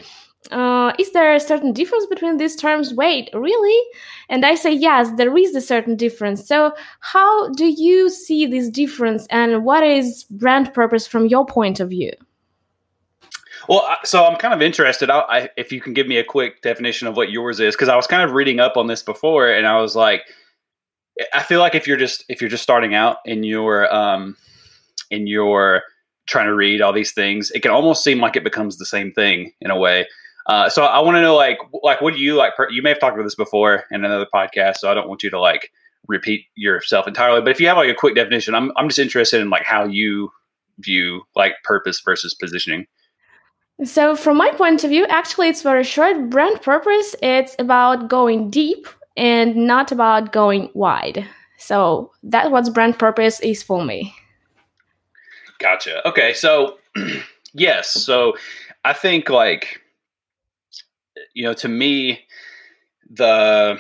uh, 0.52 0.94
is 0.98 1.12
there 1.12 1.34
a 1.34 1.40
certain 1.40 1.74
difference 1.74 2.06
between 2.06 2.38
these 2.38 2.56
terms? 2.56 2.94
Wait, 2.94 3.30
really? 3.34 3.90
And 4.30 4.46
I 4.46 4.56
say, 4.56 4.72
yes, 4.72 5.12
there 5.18 5.36
is 5.38 5.56
a 5.56 5.62
certain 5.62 5.96
difference. 5.96 6.48
So, 6.48 6.72
how 7.02 7.50
do 7.50 7.66
you 7.66 8.10
see 8.10 8.46
this 8.46 8.70
difference 8.70 9.28
and 9.30 9.66
what 9.66 9.84
is 9.84 10.24
brand 10.32 10.74
purpose 10.74 11.06
from 11.06 11.26
your 11.26 11.46
point 11.46 11.80
of 11.82 11.90
view? 11.90 12.12
Well, 13.68 13.98
so 14.04 14.26
I'm 14.26 14.38
kind 14.38 14.54
of 14.54 14.62
interested. 14.62 15.10
I, 15.10 15.20
I, 15.20 15.50
if 15.58 15.72
you 15.72 15.82
can 15.82 15.94
give 15.94 16.08
me 16.08 16.18
a 16.18 16.24
quick 16.24 16.62
definition 16.62 17.08
of 17.08 17.18
what 17.18 17.32
yours 17.32 17.60
is, 17.60 17.76
because 17.76 17.90
I 17.90 17.96
was 17.96 18.08
kind 18.08 18.24
of 18.24 18.32
reading 18.32 18.60
up 18.60 18.78
on 18.78 18.88
this 18.88 19.04
before, 19.04 19.50
and 19.50 19.68
I 19.68 19.80
was 19.82 19.96
like, 19.96 20.24
I 21.34 21.44
feel 21.44 21.60
like 21.60 21.76
if 21.76 21.88
you're 21.88 21.98
just 21.98 22.24
if 22.30 22.42
you're 22.42 22.50
just 22.50 22.64
starting 22.64 22.94
out 22.94 23.18
in 23.26 23.44
your 23.44 23.94
um 23.94 24.38
in 25.10 25.28
your 25.28 25.82
trying 26.28 26.46
to 26.48 26.54
read 26.54 26.82
all 26.82 26.94
these 26.94 27.14
things, 27.14 27.52
it 27.52 27.62
can 27.62 27.72
almost 27.72 28.04
seem 28.04 28.20
like 28.20 28.36
it 28.36 28.44
becomes 28.44 28.78
the 28.78 28.86
same 28.86 29.12
thing 29.12 29.52
in 29.62 29.72
a 29.72 29.78
way. 29.78 30.08
Uh, 30.46 30.70
so 30.70 30.84
I 30.84 31.00
want 31.00 31.16
to 31.16 31.22
know, 31.22 31.36
like, 31.36 31.58
like 31.84 32.02
what 32.02 32.14
do 32.14 32.22
you 32.22 32.36
like? 32.36 32.54
You 32.70 32.82
may 32.82 32.90
have 32.90 33.00
talked 33.00 33.16
about 33.16 33.26
this 33.26 33.36
before 33.36 33.84
in 33.92 34.06
another 34.06 34.28
podcast, 34.34 34.78
so 34.78 34.90
I 34.90 34.94
don't 34.94 35.10
want 35.10 35.24
you 35.24 35.30
to 35.30 35.40
like 35.40 35.72
repeat 36.08 36.46
yourself 36.56 37.08
entirely. 37.08 37.42
But 37.42 37.52
if 37.52 37.60
you 37.60 37.68
have 37.68 37.78
like 37.78 37.90
a 37.90 37.94
quick 37.94 38.16
definition, 38.16 38.56
I'm 38.56 38.72
I'm 38.78 38.88
just 38.88 39.00
interested 39.00 39.42
in 39.42 39.50
like 39.50 39.64
how 39.64 39.86
you 39.86 40.30
view 40.80 41.24
like 41.36 41.54
purpose 41.64 42.02
versus 42.04 42.34
positioning. 42.34 42.86
So 43.84 44.16
from 44.16 44.38
my 44.38 44.52
point 44.52 44.84
of 44.84 44.90
view, 44.90 45.06
actually 45.08 45.50
it's 45.50 45.62
very 45.62 45.84
short. 45.84 46.30
Brand 46.30 46.62
purpose 46.62 47.16
it's 47.22 47.56
about 47.60 48.08
going 48.08 48.50
deep 48.50 48.88
and 49.16 49.56
not 49.56 49.92
about 49.92 50.32
going 50.32 50.70
wide. 50.74 51.28
So 51.58 52.12
that's 52.24 52.50
what 52.50 52.74
brand 52.74 52.98
purpose 52.98 53.40
is 53.40 53.62
for 53.64 53.84
me. 53.84 54.14
Gotcha. 55.60 56.08
Okay, 56.08 56.34
so 56.34 56.78
yes, 57.54 57.90
so 57.90 58.36
I 58.86 58.94
think 58.94 59.30
like 59.30 59.82
you 61.34 61.44
know 61.44 61.54
to 61.54 61.68
me 61.68 62.26
the 63.10 63.80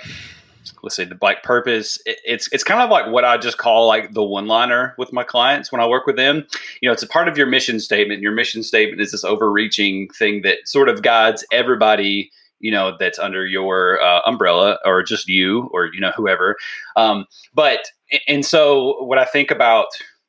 let's 0.84 0.96
say 0.96 1.06
the 1.06 1.18
like 1.22 1.44
purpose 1.44 2.00
it, 2.06 2.20
it's 2.26 2.52
it's 2.52 2.64
kind 2.64 2.82
of 2.82 2.90
like 2.90 3.12
what 3.12 3.26
i 3.26 3.38
just 3.38 3.58
call 3.58 3.88
like 3.88 4.14
the 4.14 4.24
one 4.24 4.48
liner 4.48 4.96
with 4.98 5.12
my 5.14 5.24
clients 5.24 5.72
when 5.72 5.82
i 5.82 5.88
work 5.88 6.06
with 6.06 6.16
them. 6.16 6.46
You 6.82 6.90
know 6.90 6.94
it's 6.94 7.04
a 7.04 7.08
part 7.08 7.28
of 7.28 7.38
your 7.38 7.48
mission 7.48 7.80
statement. 7.80 8.22
Your 8.22 8.32
mission 8.32 8.64
statement 8.64 9.02
is 9.02 9.12
this 9.12 9.24
overreaching 9.24 10.10
thing 10.10 10.42
that 10.44 10.60
sort 10.66 10.90
of 10.90 11.02
guides 11.02 11.46
everybody 11.52 12.32
you 12.60 12.72
know 12.72 12.96
that's 13.00 13.20
under 13.20 13.46
your 13.46 14.02
uh, 14.02 14.22
umbrella 14.26 14.80
or 14.84 15.04
just 15.04 15.28
you 15.28 15.70
or 15.74 15.86
you 15.94 16.00
know 16.00 16.12
whoever. 16.16 16.56
Um, 16.96 17.26
but 17.54 17.92
and 18.28 18.46
so 18.46 19.04
what 19.04 19.18
i 19.18 19.26
think 19.26 19.52
about 19.52 19.88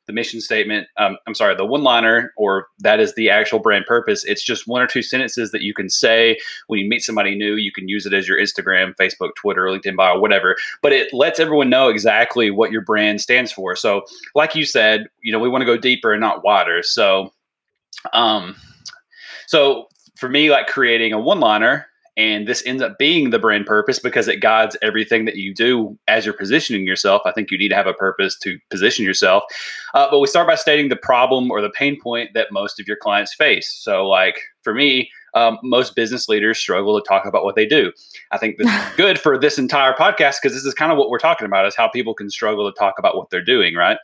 the 0.09 0.13
mission 0.13 0.41
statement. 0.41 0.87
Um, 0.97 1.17
I'm 1.27 1.35
sorry, 1.35 1.55
the 1.55 1.65
one 1.65 1.83
liner, 1.83 2.33
or 2.35 2.65
that 2.79 2.99
is 2.99 3.13
the 3.13 3.29
actual 3.29 3.59
brand 3.59 3.85
purpose. 3.85 4.25
It's 4.25 4.43
just 4.43 4.67
one 4.67 4.81
or 4.81 4.87
two 4.87 5.03
sentences 5.03 5.51
that 5.51 5.61
you 5.61 5.71
can 5.71 5.87
say 5.87 6.39
when 6.65 6.79
you 6.79 6.89
meet 6.89 7.03
somebody 7.03 7.35
new. 7.35 7.57
You 7.57 7.71
can 7.71 7.87
use 7.87 8.07
it 8.07 8.13
as 8.13 8.27
your 8.27 8.39
Instagram, 8.39 8.95
Facebook, 8.95 9.35
Twitter, 9.35 9.65
LinkedIn 9.65 9.95
bio, 9.95 10.19
whatever. 10.19 10.55
But 10.81 10.93
it 10.93 11.13
lets 11.13 11.39
everyone 11.39 11.69
know 11.69 11.89
exactly 11.89 12.49
what 12.49 12.71
your 12.71 12.81
brand 12.81 13.21
stands 13.21 13.51
for. 13.51 13.75
So, 13.75 14.01
like 14.33 14.55
you 14.55 14.65
said, 14.65 15.05
you 15.21 15.31
know, 15.31 15.37
we 15.37 15.47
want 15.47 15.61
to 15.61 15.67
go 15.67 15.77
deeper 15.77 16.11
and 16.11 16.19
not 16.19 16.43
wider. 16.43 16.81
So, 16.81 17.31
um, 18.11 18.55
so 19.45 19.89
for 20.17 20.27
me, 20.27 20.49
like 20.49 20.65
creating 20.65 21.13
a 21.13 21.19
one 21.19 21.39
liner 21.39 21.85
and 22.19 22.49
this 22.49 22.61
ends 22.65 22.83
up 22.83 22.97
being 22.97 23.29
the 23.29 23.39
brand 23.39 23.65
purpose 23.65 23.97
because 23.97 24.27
it 24.27 24.41
guides 24.41 24.75
everything 24.81 25.23
that 25.23 25.37
you 25.37 25.53
do 25.53 25.97
as 26.09 26.25
you're 26.25 26.33
positioning 26.33 26.85
yourself. 26.85 27.21
I 27.23 27.31
think 27.31 27.49
you 27.49 27.57
need 27.57 27.69
to 27.69 27.75
have 27.75 27.87
a 27.87 27.93
purpose 27.93 28.37
to 28.39 28.59
position 28.69 29.05
yourself. 29.05 29.43
Uh, 29.93 30.05
but 30.11 30.19
we 30.19 30.27
start 30.27 30.45
by 30.45 30.55
stating 30.55 30.89
the 30.89 30.97
problem 30.97 31.49
or 31.49 31.61
the 31.61 31.69
pain 31.69 31.97
point 31.97 32.31
that 32.33 32.51
most 32.51 32.77
of 32.77 32.89
your 32.89 32.97
clients 32.97 33.33
face. 33.33 33.71
So, 33.71 34.05
like 34.05 34.37
for 34.63 34.73
me, 34.73 35.09
um, 35.33 35.59
most 35.63 35.95
business 35.95 36.27
leaders 36.27 36.57
struggle 36.57 36.99
to 36.99 37.07
talk 37.07 37.25
about 37.25 37.45
what 37.45 37.55
they 37.55 37.65
do. 37.65 37.93
I 38.31 38.37
think 38.37 38.57
this 38.57 38.67
is 38.67 38.81
good 38.97 39.17
for 39.17 39.37
this 39.37 39.57
entire 39.57 39.93
podcast 39.93 40.41
because 40.41 40.53
this 40.53 40.65
is 40.65 40.73
kind 40.73 40.91
of 40.91 40.97
what 40.97 41.09
we're 41.09 41.19
talking 41.19 41.45
about 41.45 41.67
is 41.67 41.75
how 41.75 41.87
people 41.87 42.13
can 42.13 42.29
struggle 42.29 42.69
to 42.69 42.77
talk 42.77 42.95
about 42.99 43.15
what 43.15 43.29
they're 43.29 43.41
doing, 43.41 43.75
right? 43.75 43.97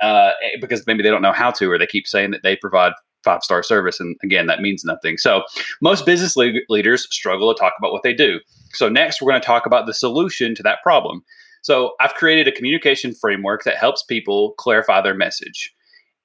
Uh, 0.00 0.32
because 0.60 0.84
maybe 0.88 1.04
they 1.04 1.10
don't 1.10 1.22
know 1.22 1.30
how 1.30 1.52
to, 1.52 1.70
or 1.70 1.78
they 1.78 1.86
keep 1.86 2.08
saying 2.08 2.32
that 2.32 2.42
they 2.42 2.56
provide 2.56 2.94
five 3.24 3.42
star 3.42 3.62
service. 3.62 4.00
And 4.00 4.16
again, 4.22 4.46
that 4.46 4.60
means 4.60 4.84
nothing. 4.84 5.18
So 5.18 5.42
most 5.80 6.06
business 6.06 6.36
le- 6.36 6.52
leaders 6.68 7.06
struggle 7.10 7.52
to 7.52 7.58
talk 7.58 7.74
about 7.78 7.92
what 7.92 8.02
they 8.02 8.14
do. 8.14 8.40
So 8.72 8.88
next, 8.88 9.20
we're 9.20 9.30
going 9.30 9.40
to 9.40 9.46
talk 9.46 9.66
about 9.66 9.86
the 9.86 9.94
solution 9.94 10.54
to 10.54 10.62
that 10.62 10.82
problem. 10.82 11.22
So 11.62 11.92
I've 12.00 12.14
created 12.14 12.48
a 12.48 12.52
communication 12.52 13.14
framework 13.14 13.64
that 13.64 13.76
helps 13.76 14.02
people 14.02 14.52
clarify 14.52 15.00
their 15.00 15.14
message. 15.14 15.74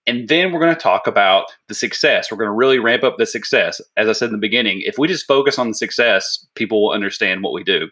And 0.07 0.27
then 0.27 0.51
we're 0.51 0.59
going 0.59 0.75
to 0.75 0.79
talk 0.79 1.07
about 1.07 1.45
the 1.67 1.73
success. 1.73 2.31
We're 2.31 2.37
going 2.37 2.49
to 2.49 2.53
really 2.53 2.77
ramp 2.77 3.03
up 3.03 3.17
the 3.17 3.25
success. 3.25 3.81
As 3.97 4.07
I 4.07 4.13
said 4.13 4.27
in 4.27 4.33
the 4.33 4.37
beginning, 4.37 4.81
if 4.85 4.99
we 4.99 5.07
just 5.07 5.25
focus 5.25 5.57
on 5.57 5.69
the 5.69 5.73
success, 5.73 6.45
people 6.53 6.83
will 6.83 6.91
understand 6.91 7.41
what 7.41 7.53
we 7.53 7.63
do. 7.63 7.89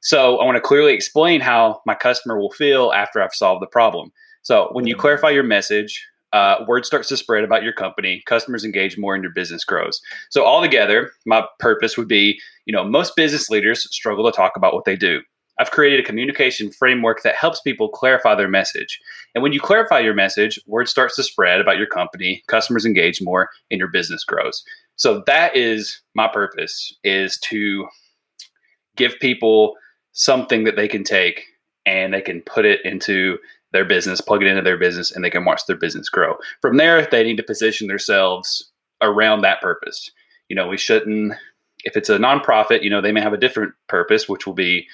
So 0.00 0.38
I 0.38 0.44
want 0.44 0.56
to 0.56 0.60
clearly 0.60 0.94
explain 0.94 1.40
how 1.40 1.82
my 1.86 1.94
customer 1.94 2.38
will 2.38 2.50
feel 2.50 2.92
after 2.92 3.22
I've 3.22 3.34
solved 3.34 3.62
the 3.62 3.66
problem. 3.66 4.10
So 4.42 4.68
when 4.72 4.86
you 4.86 4.94
mm-hmm. 4.94 5.00
clarify 5.00 5.30
your 5.30 5.42
message, 5.42 6.06
uh, 6.34 6.64
word 6.66 6.84
starts 6.84 7.08
to 7.08 7.16
spread 7.16 7.44
about 7.44 7.62
your 7.62 7.72
company, 7.72 8.22
customers 8.26 8.64
engage 8.64 8.98
more, 8.98 9.14
and 9.14 9.22
your 9.22 9.32
business 9.32 9.64
grows. 9.64 10.00
So 10.30 10.44
altogether, 10.44 11.12
my 11.24 11.46
purpose 11.60 11.96
would 11.96 12.08
be, 12.08 12.40
you 12.66 12.72
know, 12.72 12.82
most 12.84 13.14
business 13.14 13.48
leaders 13.48 13.88
struggle 13.94 14.24
to 14.24 14.36
talk 14.36 14.56
about 14.56 14.74
what 14.74 14.84
they 14.84 14.96
do. 14.96 15.20
I've 15.60 15.70
created 15.70 16.00
a 16.00 16.02
communication 16.02 16.72
framework 16.72 17.22
that 17.22 17.36
helps 17.36 17.60
people 17.60 17.88
clarify 17.88 18.34
their 18.34 18.48
message. 18.48 18.98
And 19.36 19.42
when 19.44 19.52
you 19.52 19.60
clarify 19.60 20.00
your 20.00 20.12
message, 20.12 20.58
word 20.66 20.88
starts 20.88 21.14
to 21.16 21.22
spread 21.22 21.60
about 21.60 21.78
your 21.78 21.86
company, 21.86 22.42
customers 22.48 22.84
engage 22.84 23.22
more, 23.22 23.48
and 23.70 23.78
your 23.78 23.88
business 23.88 24.24
grows. 24.24 24.64
So 24.96 25.22
that 25.28 25.56
is 25.56 26.02
my 26.16 26.26
purpose 26.26 26.92
is 27.04 27.38
to 27.44 27.86
give 28.96 29.14
people 29.20 29.74
something 30.10 30.64
that 30.64 30.74
they 30.74 30.88
can 30.88 31.04
take 31.04 31.44
and 31.86 32.12
they 32.12 32.20
can 32.20 32.40
put 32.40 32.64
it 32.64 32.84
into 32.84 33.38
their 33.74 33.84
business, 33.84 34.22
plug 34.22 34.42
it 34.42 34.46
into 34.46 34.62
their 34.62 34.78
business, 34.78 35.12
and 35.12 35.22
they 35.22 35.28
can 35.28 35.44
watch 35.44 35.66
their 35.66 35.76
business 35.76 36.08
grow. 36.08 36.36
From 36.62 36.78
there, 36.78 37.04
they 37.04 37.22
need 37.24 37.36
to 37.36 37.42
position 37.42 37.88
themselves 37.88 38.70
around 39.02 39.42
that 39.42 39.60
purpose. 39.60 40.10
You 40.48 40.56
know, 40.56 40.68
we 40.68 40.78
shouldn't, 40.78 41.34
if 41.84 41.96
it's 41.96 42.08
a 42.08 42.18
nonprofit, 42.18 42.82
you 42.82 42.88
know, 42.88 43.02
they 43.02 43.12
may 43.12 43.20
have 43.20 43.34
a 43.34 43.38
different 43.38 43.74
purpose, 43.88 44.28
which 44.28 44.46
will 44.46 44.54
be, 44.54 44.86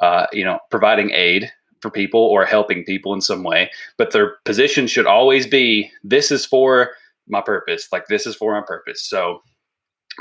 uh, 0.00 0.26
you 0.32 0.44
know, 0.44 0.58
providing 0.70 1.10
aid 1.10 1.52
for 1.80 1.90
people 1.90 2.20
or 2.20 2.46
helping 2.46 2.82
people 2.84 3.12
in 3.12 3.20
some 3.20 3.44
way. 3.44 3.70
But 3.98 4.12
their 4.12 4.36
position 4.44 4.86
should 4.86 5.06
always 5.06 5.46
be 5.46 5.90
this 6.02 6.30
is 6.30 6.46
for 6.46 6.92
my 7.28 7.42
purpose, 7.42 7.88
like 7.92 8.06
this 8.06 8.26
is 8.26 8.34
for 8.34 8.58
my 8.58 8.66
purpose. 8.66 9.02
So 9.02 9.42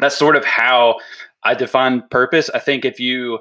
that's 0.02 0.18
sort 0.18 0.36
of 0.36 0.44
how 0.44 0.98
I 1.44 1.54
define 1.54 2.04
purpose. 2.12 2.50
I 2.54 2.60
think 2.60 2.84
if 2.84 3.00
you, 3.00 3.40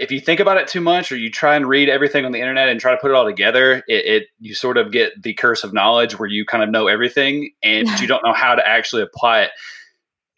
if 0.00 0.10
you 0.10 0.20
think 0.20 0.40
about 0.40 0.56
it 0.56 0.68
too 0.68 0.80
much 0.80 1.10
or 1.10 1.16
you 1.16 1.30
try 1.30 1.56
and 1.56 1.68
read 1.68 1.88
everything 1.88 2.24
on 2.24 2.32
the 2.32 2.40
internet 2.40 2.68
and 2.68 2.80
try 2.80 2.92
to 2.92 2.98
put 2.98 3.10
it 3.10 3.14
all 3.14 3.24
together 3.24 3.82
it, 3.88 4.04
it 4.04 4.22
you 4.40 4.54
sort 4.54 4.76
of 4.76 4.92
get 4.92 5.22
the 5.22 5.34
curse 5.34 5.64
of 5.64 5.72
knowledge 5.72 6.18
where 6.18 6.28
you 6.28 6.44
kind 6.44 6.62
of 6.62 6.70
know 6.70 6.86
everything 6.86 7.50
and 7.62 7.88
you 8.00 8.06
don't 8.06 8.24
know 8.24 8.32
how 8.32 8.54
to 8.54 8.66
actually 8.66 9.02
apply 9.02 9.42
it. 9.42 9.50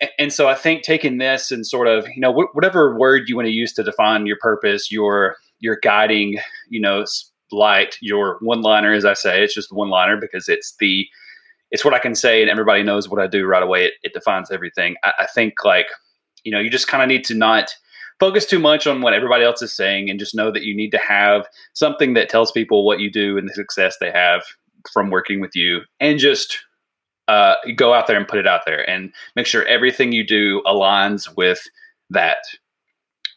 And, 0.01 0.11
and 0.19 0.33
so 0.33 0.49
i 0.49 0.55
think 0.55 0.83
taking 0.83 1.19
this 1.19 1.51
and 1.51 1.67
sort 1.67 1.89
of 1.89 2.07
you 2.09 2.21
know 2.21 2.33
wh- 2.33 2.55
whatever 2.55 2.97
word 2.99 3.29
you 3.29 3.37
want 3.37 3.47
to 3.47 3.53
use 3.53 3.73
to 3.75 3.83
define 3.83 4.27
your 4.27 4.39
purpose 4.41 4.91
your 4.91 5.37
your 5.59 5.79
guiding 5.83 6.37
you 6.69 6.81
know 6.81 7.05
light 7.51 7.97
your 8.01 8.39
one 8.41 8.61
liner 8.61 8.93
as 8.93 9.05
i 9.05 9.15
say 9.15 9.43
it's 9.43 9.55
just 9.55 9.73
one 9.73 9.89
liner 9.89 10.17
because 10.17 10.49
it's 10.49 10.75
the 10.81 11.07
it's 11.71 11.85
what 11.85 11.95
i 11.95 11.99
can 11.99 12.15
say 12.15 12.41
and 12.43 12.51
everybody 12.51 12.83
knows 12.83 13.09
what 13.09 13.21
i 13.21 13.27
do 13.27 13.47
right 13.47 13.63
away. 13.63 13.87
It, 13.87 13.95
it 14.03 14.13
defines 14.13 14.51
everything. 14.51 14.97
I, 15.03 15.13
I 15.21 15.27
think 15.27 15.65
like 15.65 15.87
you 16.45 16.53
know 16.53 16.61
you 16.61 16.71
just 16.71 16.89
kind 16.89 17.03
of 17.03 17.09
need 17.09 17.25
to 17.25 17.35
not 17.35 17.75
focus 18.21 18.47
too 18.47 18.59
much 18.59 18.87
on 18.87 19.01
what 19.01 19.15
everybody 19.15 19.45
else 19.45 19.63
is 19.63 19.73
saying 19.73 20.11
and 20.11 20.19
just 20.19 20.35
know 20.35 20.51
that 20.51 20.63
you 20.63 20.75
need 20.75 20.91
to 20.91 20.99
have 20.99 21.47
something 21.75 22.15
that 22.15 22.29
tells 22.29 22.53
people 22.53 22.85
what 22.85 23.01
you 23.01 23.11
do 23.11 23.39
and 23.39 23.49
the 23.49 23.55
success 23.55 23.97
they 24.01 24.11
have 24.11 24.43
from 24.93 25.11
working 25.11 25.41
with 25.41 25.55
you 25.55 25.81
and 26.01 26.19
just 26.19 26.59
uh, 27.29 27.55
go 27.77 27.93
out 27.93 28.07
there 28.07 28.17
and 28.17 28.27
put 28.27 28.39
it 28.39 28.47
out 28.47 28.63
there 28.65 28.89
and 28.89 29.13
make 29.37 29.47
sure 29.47 29.65
everything 29.67 30.13
you 30.13 30.27
do 30.27 30.63
aligns 30.67 31.35
with 31.37 31.61
that 32.11 32.39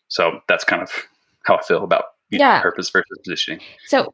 so 0.08 0.40
that's 0.48 0.64
kind 0.64 0.82
of 0.82 0.90
how 1.46 1.58
i 1.58 1.62
feel 1.64 1.84
about 1.84 2.06
yeah. 2.30 2.58
Know, 2.58 2.62
purpose 2.62 2.90
versus 2.90 3.20
positioning 3.24 3.60
so 3.88 4.14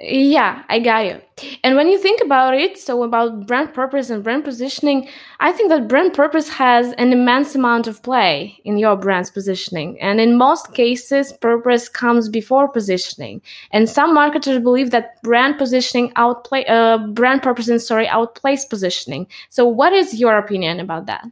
yeah, 0.00 0.62
I 0.68 0.78
got 0.78 1.06
you. 1.06 1.20
And 1.64 1.76
when 1.76 1.88
you 1.88 1.98
think 1.98 2.20
about 2.22 2.54
it, 2.54 2.78
so 2.78 3.02
about 3.02 3.46
brand 3.46 3.74
purpose 3.74 4.10
and 4.10 4.22
brand 4.22 4.44
positioning, 4.44 5.08
I 5.40 5.52
think 5.52 5.70
that 5.70 5.88
brand 5.88 6.14
purpose 6.14 6.48
has 6.50 6.92
an 6.94 7.12
immense 7.12 7.54
amount 7.54 7.86
of 7.86 8.02
play 8.02 8.58
in 8.64 8.78
your 8.78 8.96
brand's 8.96 9.30
positioning. 9.30 10.00
And 10.00 10.20
in 10.20 10.36
most 10.36 10.74
cases, 10.74 11.32
purpose 11.32 11.88
comes 11.88 12.28
before 12.28 12.68
positioning. 12.68 13.42
And 13.72 13.88
some 13.88 14.14
marketers 14.14 14.62
believe 14.62 14.90
that 14.90 15.20
brand 15.22 15.58
positioning 15.58 16.12
outplay, 16.16 16.64
uh, 16.66 16.98
brand 16.98 17.42
purpose 17.42 17.68
and 17.68 17.82
sorry, 17.82 18.06
outplays 18.06 18.68
positioning. 18.68 19.26
So, 19.48 19.66
what 19.66 19.92
is 19.92 20.18
your 20.20 20.38
opinion 20.38 20.80
about 20.80 21.06
that? 21.06 21.26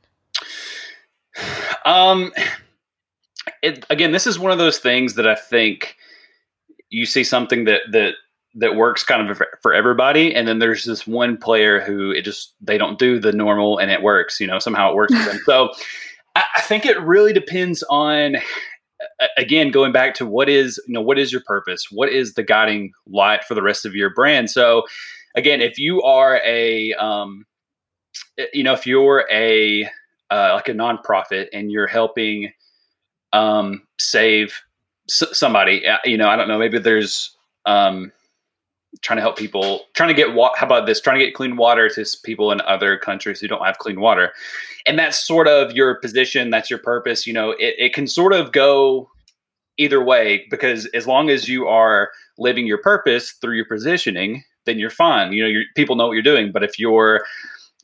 Um, 1.84 2.32
it, 3.62 3.84
again, 3.90 4.12
this 4.12 4.26
is 4.26 4.38
one 4.38 4.52
of 4.52 4.58
those 4.58 4.78
things 4.78 5.14
that 5.14 5.26
I 5.26 5.34
think 5.34 5.96
you 6.90 7.06
see 7.06 7.24
something 7.24 7.64
that 7.64 7.82
that 7.92 8.14
that 8.54 8.74
works 8.74 9.02
kind 9.04 9.30
of 9.30 9.40
for 9.62 9.72
everybody. 9.72 10.34
And 10.34 10.48
then 10.48 10.58
there's 10.58 10.84
this 10.84 11.06
one 11.06 11.36
player 11.36 11.80
who 11.80 12.10
it 12.10 12.22
just 12.22 12.54
they 12.60 12.78
don't 12.78 12.98
do 12.98 13.18
the 13.18 13.32
normal 13.32 13.78
and 13.78 13.90
it 13.90 14.02
works 14.02 14.40
you 14.40 14.46
know 14.46 14.58
somehow 14.58 14.90
it 14.90 14.96
works 14.96 15.14
for 15.14 15.30
them. 15.30 15.40
So 15.46 15.70
I, 16.36 16.44
I 16.56 16.60
think 16.62 16.84
it 16.86 17.00
really 17.00 17.32
depends 17.32 17.82
on 17.90 18.36
again 19.36 19.70
going 19.70 19.92
back 19.92 20.14
to 20.14 20.26
what 20.26 20.48
is 20.48 20.82
you 20.86 20.94
know 20.94 21.00
what 21.00 21.18
is 21.18 21.32
your 21.32 21.42
purpose? 21.46 21.86
What 21.90 22.08
is 22.08 22.34
the 22.34 22.42
guiding 22.42 22.92
light 23.06 23.44
for 23.44 23.54
the 23.54 23.62
rest 23.62 23.86
of 23.86 23.94
your 23.94 24.10
brand? 24.10 24.50
So 24.50 24.84
again 25.36 25.60
if 25.60 25.78
you 25.78 26.02
are 26.02 26.40
a 26.44 26.92
um, 26.94 27.46
you 28.52 28.64
know 28.64 28.72
if 28.72 28.86
you're 28.86 29.26
a 29.30 29.84
uh, 30.30 30.54
like 30.54 30.68
a 30.68 30.72
nonprofit 30.72 31.48
and 31.52 31.70
you're 31.70 31.86
helping 31.86 32.52
um, 33.32 33.82
save 33.98 34.60
s- 35.08 35.22
somebody 35.32 35.86
uh, 35.86 35.98
you 36.04 36.16
know 36.16 36.28
i 36.28 36.36
don't 36.36 36.48
know 36.48 36.58
maybe 36.58 36.78
there's 36.78 37.36
um, 37.66 38.10
trying 39.02 39.16
to 39.16 39.22
help 39.22 39.38
people, 39.38 39.82
trying 39.94 40.08
to 40.08 40.14
get 40.14 40.34
wa- 40.34 40.52
how 40.56 40.66
about 40.66 40.86
this, 40.86 41.00
trying 41.00 41.18
to 41.18 41.24
get 41.24 41.34
clean 41.34 41.56
water 41.56 41.88
to 41.88 42.04
people 42.24 42.50
in 42.52 42.60
other 42.62 42.98
countries 42.98 43.40
who 43.40 43.48
don't 43.48 43.64
have 43.64 43.78
clean 43.78 44.00
water, 44.00 44.32
and 44.86 44.98
that's 44.98 45.26
sort 45.26 45.48
of 45.48 45.72
your 45.72 45.96
position, 45.96 46.50
that's 46.50 46.70
your 46.70 46.78
purpose. 46.78 47.26
You 47.26 47.32
know, 47.32 47.50
it, 47.52 47.74
it 47.78 47.94
can 47.94 48.06
sort 48.06 48.32
of 48.32 48.52
go 48.52 49.08
either 49.78 50.04
way 50.04 50.46
because 50.50 50.86
as 50.86 51.06
long 51.06 51.30
as 51.30 51.48
you 51.48 51.66
are 51.66 52.10
living 52.38 52.66
your 52.66 52.78
purpose 52.78 53.32
through 53.40 53.56
your 53.56 53.66
positioning, 53.66 54.42
then 54.66 54.78
you're 54.78 54.90
fine. 54.90 55.32
You 55.32 55.42
know, 55.42 55.60
people 55.74 55.96
know 55.96 56.06
what 56.06 56.12
you're 56.12 56.22
doing. 56.22 56.52
But 56.52 56.62
if 56.62 56.78
you're 56.78 57.24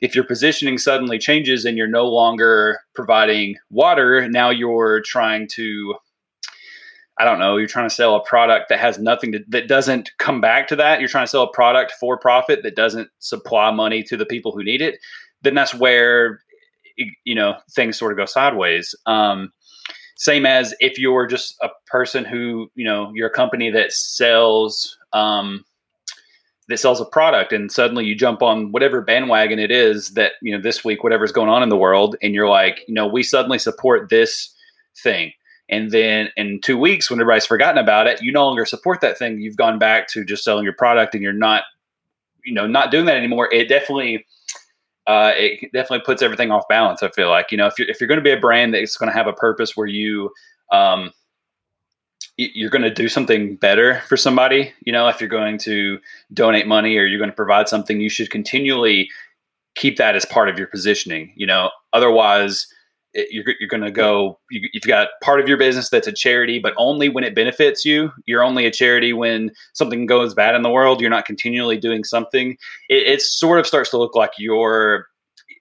if 0.00 0.14
your 0.14 0.24
positioning 0.24 0.78
suddenly 0.78 1.18
changes 1.18 1.64
and 1.64 1.78
you're 1.78 1.86
no 1.86 2.06
longer 2.06 2.80
providing 2.94 3.56
water, 3.70 4.28
now 4.28 4.50
you're 4.50 5.00
trying 5.00 5.48
to 5.52 5.94
I 7.18 7.24
don't 7.24 7.38
know, 7.38 7.56
you're 7.56 7.66
trying 7.66 7.88
to 7.88 7.94
sell 7.94 8.14
a 8.14 8.24
product 8.24 8.68
that 8.68 8.78
has 8.78 8.98
nothing 8.98 9.32
to, 9.32 9.40
that 9.48 9.68
doesn't 9.68 10.10
come 10.18 10.40
back 10.40 10.68
to 10.68 10.76
that. 10.76 11.00
You're 11.00 11.08
trying 11.08 11.24
to 11.24 11.30
sell 11.30 11.44
a 11.44 11.52
product 11.52 11.92
for 11.98 12.18
profit 12.18 12.62
that 12.62 12.76
doesn't 12.76 13.08
supply 13.20 13.70
money 13.70 14.02
to 14.02 14.16
the 14.16 14.26
people 14.26 14.52
who 14.52 14.62
need 14.62 14.82
it. 14.82 14.98
Then 15.42 15.54
that's 15.54 15.74
where, 15.74 16.40
you 17.24 17.34
know, 17.34 17.56
things 17.74 17.98
sort 17.98 18.12
of 18.12 18.18
go 18.18 18.26
sideways. 18.26 18.94
Um, 19.06 19.52
same 20.16 20.44
as 20.44 20.74
if 20.80 20.98
you're 20.98 21.26
just 21.26 21.56
a 21.62 21.68
person 21.86 22.24
who, 22.24 22.70
you 22.74 22.84
know, 22.84 23.12
you're 23.14 23.28
a 23.28 23.32
company 23.32 23.70
that 23.70 23.92
sells, 23.92 24.98
um, 25.12 25.64
that 26.68 26.78
sells 26.78 27.00
a 27.00 27.04
product 27.06 27.52
and 27.52 27.70
suddenly 27.70 28.04
you 28.04 28.14
jump 28.14 28.42
on 28.42 28.72
whatever 28.72 29.00
bandwagon 29.00 29.58
it 29.58 29.70
is 29.70 30.14
that, 30.14 30.32
you 30.42 30.54
know, 30.54 30.60
this 30.60 30.84
week, 30.84 31.04
whatever's 31.04 31.32
going 31.32 31.48
on 31.48 31.62
in 31.62 31.68
the 31.68 31.76
world. 31.76 32.16
And 32.22 32.34
you're 32.34 32.48
like, 32.48 32.80
you 32.88 32.94
know, 32.94 33.06
we 33.06 33.22
suddenly 33.22 33.58
support 33.58 34.10
this 34.10 34.54
thing 35.02 35.32
and 35.68 35.90
then 35.90 36.28
in 36.36 36.60
two 36.62 36.78
weeks, 36.78 37.10
when 37.10 37.20
everybody's 37.20 37.46
forgotten 37.46 37.78
about 37.78 38.06
it, 38.06 38.22
you 38.22 38.30
no 38.30 38.46
longer 38.46 38.64
support 38.64 39.00
that 39.00 39.18
thing. 39.18 39.40
You've 39.40 39.56
gone 39.56 39.78
back 39.78 40.06
to 40.08 40.24
just 40.24 40.44
selling 40.44 40.64
your 40.64 40.72
product, 40.72 41.14
and 41.14 41.22
you're 41.22 41.32
not, 41.32 41.64
you 42.44 42.54
know, 42.54 42.66
not 42.66 42.90
doing 42.90 43.06
that 43.06 43.16
anymore. 43.16 43.52
It 43.52 43.68
definitely, 43.68 44.26
uh, 45.08 45.32
it 45.34 45.72
definitely 45.72 46.04
puts 46.04 46.22
everything 46.22 46.52
off 46.52 46.68
balance. 46.68 47.02
I 47.02 47.10
feel 47.10 47.28
like 47.28 47.50
you 47.50 47.58
know, 47.58 47.66
if 47.66 47.78
you're 47.78 47.88
if 47.88 48.00
you're 48.00 48.08
going 48.08 48.20
to 48.20 48.24
be 48.24 48.30
a 48.30 48.38
brand 48.38 48.74
that's 48.74 48.96
going 48.96 49.10
to 49.10 49.16
have 49.16 49.26
a 49.26 49.32
purpose 49.32 49.76
where 49.76 49.88
you, 49.88 50.30
um, 50.70 51.12
you're 52.36 52.70
going 52.70 52.82
to 52.82 52.90
do 52.90 53.08
something 53.08 53.56
better 53.56 54.00
for 54.08 54.16
somebody. 54.16 54.72
You 54.84 54.92
know, 54.92 55.08
if 55.08 55.20
you're 55.20 55.28
going 55.28 55.58
to 55.58 55.98
donate 56.32 56.68
money 56.68 56.96
or 56.96 57.06
you're 57.06 57.18
going 57.18 57.30
to 57.30 57.36
provide 57.36 57.68
something, 57.68 58.00
you 58.00 58.10
should 58.10 58.30
continually 58.30 59.08
keep 59.74 59.96
that 59.96 60.14
as 60.14 60.24
part 60.24 60.48
of 60.48 60.58
your 60.58 60.68
positioning. 60.68 61.32
You 61.34 61.46
know, 61.46 61.70
otherwise 61.92 62.68
you're, 63.30 63.44
you're 63.58 63.68
going 63.68 63.82
to 63.82 63.90
go 63.90 64.38
you, 64.50 64.68
have 64.74 64.82
got 64.82 65.08
part 65.22 65.40
of 65.40 65.48
your 65.48 65.56
business 65.56 65.88
that's 65.88 66.06
a 66.06 66.12
charity 66.12 66.58
but 66.58 66.74
only 66.76 67.08
when 67.08 67.24
it 67.24 67.34
benefits 67.34 67.84
you. 67.84 68.12
You're 68.26 68.44
only 68.44 68.66
a 68.66 68.70
charity 68.70 69.12
when 69.12 69.50
something 69.72 70.06
goes 70.06 70.34
bad 70.34 70.54
in 70.54 70.62
the 70.62 70.70
world. 70.70 71.00
You're 71.00 71.10
not 71.10 71.24
continually 71.24 71.78
doing 71.78 72.04
something. 72.04 72.56
It, 72.88 73.06
it 73.06 73.22
sort 73.22 73.58
of 73.58 73.66
starts 73.66 73.90
to 73.90 73.98
look 73.98 74.14
like 74.14 74.32
you're 74.38 75.06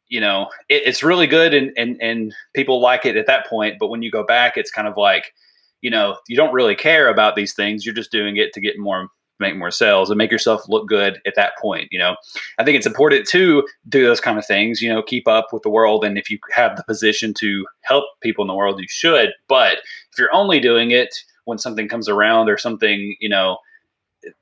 you 0.08 0.22
know 0.22 0.50
it, 0.70 0.84
it's 0.86 1.04
really 1.04 1.28
good 1.28 1.54
and, 1.54 1.72
and 1.78 1.98
and 2.02 2.34
people 2.54 2.80
like 2.80 3.06
it 3.06 3.18
at 3.18 3.26
that 3.26 3.48
point 3.48 3.78
but 3.80 3.88
when 3.88 4.04
you 4.04 4.12
go 4.12 4.24
back 4.24 4.56
it's 4.56 4.70
kind 4.70 4.88
of 4.88 4.96
like 4.98 5.34
you 5.82 5.90
know 5.90 6.18
you 6.28 6.36
don't 6.36 6.54
really 6.54 6.76
care 6.76 7.10
about 7.10 7.36
these 7.36 7.54
things. 7.54 7.86
You're 7.86 7.96
just 7.96 8.12
doing 8.12 8.38
it 8.38 8.54
to 8.54 8.60
get 8.60 8.80
more 8.80 9.08
make 9.40 9.56
more 9.56 9.72
sales 9.72 10.10
and 10.10 10.18
make 10.18 10.32
yourself 10.32 10.62
look 10.68 10.88
good 10.88 11.20
at 11.26 11.36
that 11.36 11.54
point. 11.62 11.90
You 11.92 12.00
know, 12.00 12.16
I 12.58 12.64
think 12.64 12.78
it's 12.78 12.86
important 12.86 13.28
to 13.28 13.68
do 13.90 14.06
those 14.06 14.22
kind 14.22 14.38
of 14.38 14.46
things, 14.46 14.82
you 14.82 14.90
know, 14.90 15.02
keep 15.02 15.28
up 15.28 15.48
with 15.52 15.64
the 15.64 15.70
world. 15.70 16.06
And 16.06 16.18
if 16.18 16.30
you 16.30 16.40
have 16.54 16.78
the 16.78 16.84
position 16.84 17.34
to 17.36 17.66
help 17.82 18.06
people 18.22 18.44
in 18.44 18.48
the 18.48 18.56
world, 18.56 18.80
you 18.80 18.88
should. 18.88 19.30
But 19.48 19.80
if 20.12 20.18
you're 20.18 20.34
only 20.34 20.60
doing 20.60 20.92
it 20.92 21.16
when 21.46 21.58
something 21.58 21.88
comes 21.88 22.10
around 22.10 22.50
or 22.50 22.58
something, 22.58 23.16
you 23.20 23.30
know, 23.30 23.58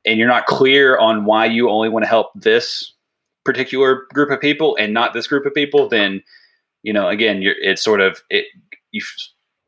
and 0.05 0.17
you're 0.17 0.27
not 0.27 0.45
clear 0.45 0.97
on 0.97 1.25
why 1.25 1.45
you 1.45 1.69
only 1.69 1.89
want 1.89 2.03
to 2.03 2.09
help 2.09 2.31
this 2.35 2.93
particular 3.43 4.05
group 4.13 4.31
of 4.31 4.39
people 4.39 4.77
and 4.79 4.93
not 4.93 5.13
this 5.13 5.27
group 5.27 5.45
of 5.45 5.53
people, 5.53 5.89
then, 5.89 6.23
you 6.83 6.93
know, 6.93 7.09
again, 7.09 7.41
you're, 7.41 7.55
it's 7.61 7.83
sort 7.83 7.99
of, 7.99 8.21
it, 8.29 8.45
you 8.91 9.01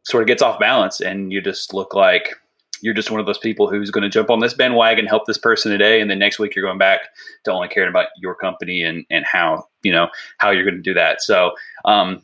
sort 0.04 0.22
of 0.24 0.28
gets 0.28 0.42
off 0.42 0.60
balance 0.60 1.02
and 1.02 1.34
you 1.34 1.42
just 1.42 1.74
look 1.74 1.94
like, 1.94 2.36
you're 2.82 2.94
just 2.94 3.12
one 3.12 3.20
of 3.20 3.26
those 3.26 3.38
people 3.38 3.70
who's 3.70 3.92
going 3.92 4.04
to 4.04 4.10
jump 4.10 4.30
on 4.30 4.40
this 4.40 4.54
bandwagon, 4.54 5.06
help 5.06 5.26
this 5.26 5.38
person 5.38 5.72
today, 5.72 6.02
and 6.02 6.10
then 6.10 6.20
next 6.20 6.40
week 6.40 6.56
you're 6.56 6.66
going 6.66 6.78
back 6.78 7.02
to 7.44 7.52
only 7.52 7.68
caring 7.68 7.90
about 7.90 8.08
your 8.18 8.36
company 8.36 8.84
and 8.84 9.06
and 9.10 9.26
how 9.26 9.68
you 9.84 9.92
know 9.92 10.10
how 10.38 10.52
you're 10.52 10.64
going 10.64 10.76
to 10.76 10.82
do 10.82 10.94
that. 10.94 11.22
So, 11.22 11.52
um, 11.86 12.24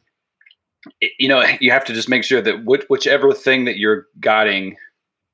it, 1.00 1.12
you 1.20 1.28
know, 1.28 1.44
you 1.60 1.72
have 1.72 1.86
to 1.86 1.94
just 1.94 2.10
make 2.10 2.24
sure 2.24 2.42
that 2.42 2.66
which, 2.66 2.84
whichever 2.90 3.34
thing 3.34 3.66
that 3.66 3.78
you're 3.78 4.08
guiding, 4.20 4.78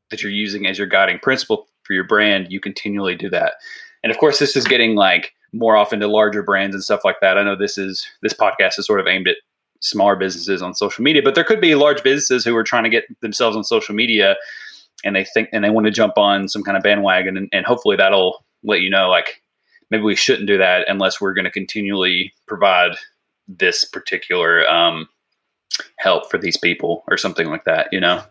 that 0.09 0.21
you're 0.21 0.31
using 0.31 0.67
as 0.67 0.77
your 0.77 0.87
guiding 0.87 1.19
principle 1.19 1.67
for 1.83 1.93
your 1.93 2.03
brand, 2.03 2.47
you 2.49 2.59
continually 2.59 3.15
do 3.15 3.29
that. 3.29 3.53
And 4.03 4.11
of 4.11 4.17
course, 4.17 4.39
this 4.39 4.55
is 4.55 4.65
getting 4.65 4.95
like 4.95 5.33
more 5.53 5.75
often 5.75 5.99
to 5.99 6.07
larger 6.07 6.43
brands 6.43 6.75
and 6.75 6.83
stuff 6.83 7.01
like 7.03 7.19
that. 7.21 7.37
I 7.37 7.43
know 7.43 7.55
this 7.55 7.77
is 7.77 8.07
this 8.21 8.33
podcast 8.33 8.77
is 8.77 8.85
sort 8.85 8.99
of 8.99 9.07
aimed 9.07 9.27
at 9.27 9.37
smaller 9.81 10.15
businesses 10.15 10.61
on 10.61 10.73
social 10.73 11.03
media, 11.03 11.21
but 11.23 11.35
there 11.35 11.43
could 11.43 11.61
be 11.61 11.75
large 11.75 12.03
businesses 12.03 12.43
who 12.43 12.55
are 12.55 12.63
trying 12.63 12.83
to 12.83 12.89
get 12.89 13.05
themselves 13.21 13.55
on 13.55 13.63
social 13.63 13.95
media 13.95 14.35
and 15.03 15.15
they 15.15 15.25
think 15.25 15.49
and 15.51 15.63
they 15.63 15.69
want 15.69 15.85
to 15.85 15.91
jump 15.91 16.17
on 16.17 16.47
some 16.47 16.63
kind 16.63 16.77
of 16.77 16.83
bandwagon 16.83 17.37
and, 17.37 17.49
and 17.51 17.65
hopefully 17.65 17.95
that'll 17.95 18.43
let 18.63 18.81
you 18.81 18.89
know 18.89 19.09
like 19.09 19.41
maybe 19.91 20.03
we 20.03 20.15
shouldn't 20.15 20.47
do 20.47 20.57
that 20.57 20.87
unless 20.89 21.21
we're 21.21 21.33
going 21.33 21.45
to 21.45 21.51
continually 21.51 22.33
provide 22.47 22.91
this 23.47 23.85
particular 23.85 24.67
um, 24.67 25.07
help 25.97 26.29
for 26.29 26.37
these 26.37 26.57
people 26.57 27.03
or 27.07 27.17
something 27.17 27.47
like 27.47 27.63
that 27.65 27.87
you 27.91 27.99
know 27.99 28.21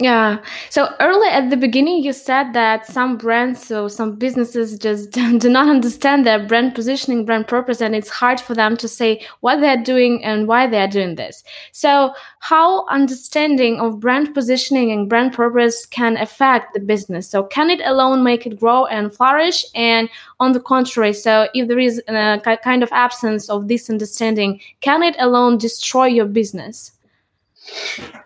yeah. 0.00 0.38
So 0.70 0.92
early 0.98 1.28
at 1.28 1.50
the 1.50 1.56
beginning, 1.56 2.02
you 2.02 2.12
said 2.12 2.52
that 2.52 2.84
some 2.84 3.16
brands, 3.16 3.64
so 3.64 3.86
some 3.86 4.16
businesses 4.16 4.76
just 4.76 5.10
do 5.38 5.48
not 5.48 5.68
understand 5.68 6.26
their 6.26 6.44
brand 6.44 6.74
positioning, 6.74 7.24
brand 7.24 7.46
purpose, 7.46 7.80
and 7.80 7.94
it's 7.94 8.08
hard 8.08 8.40
for 8.40 8.54
them 8.56 8.76
to 8.78 8.88
say 8.88 9.24
what 9.38 9.60
they're 9.60 9.80
doing 9.80 10.24
and 10.24 10.48
why 10.48 10.66
they're 10.66 10.88
doing 10.88 11.14
this. 11.14 11.44
So, 11.70 12.12
how 12.40 12.86
understanding 12.86 13.78
of 13.78 14.00
brand 14.00 14.34
positioning 14.34 14.90
and 14.90 15.08
brand 15.08 15.32
purpose 15.32 15.86
can 15.86 16.16
affect 16.16 16.74
the 16.74 16.80
business? 16.80 17.30
So, 17.30 17.44
can 17.44 17.70
it 17.70 17.80
alone 17.84 18.24
make 18.24 18.46
it 18.46 18.58
grow 18.58 18.86
and 18.86 19.14
flourish? 19.14 19.64
And 19.76 20.08
on 20.40 20.52
the 20.52 20.60
contrary, 20.60 21.12
so 21.12 21.46
if 21.54 21.68
there 21.68 21.78
is 21.78 22.02
uh, 22.08 22.38
a 22.44 22.56
kind 22.56 22.82
of 22.82 22.88
absence 22.90 23.48
of 23.48 23.68
this 23.68 23.88
understanding, 23.88 24.60
can 24.80 25.04
it 25.04 25.14
alone 25.20 25.56
destroy 25.56 26.06
your 26.06 26.26
business? 26.26 26.90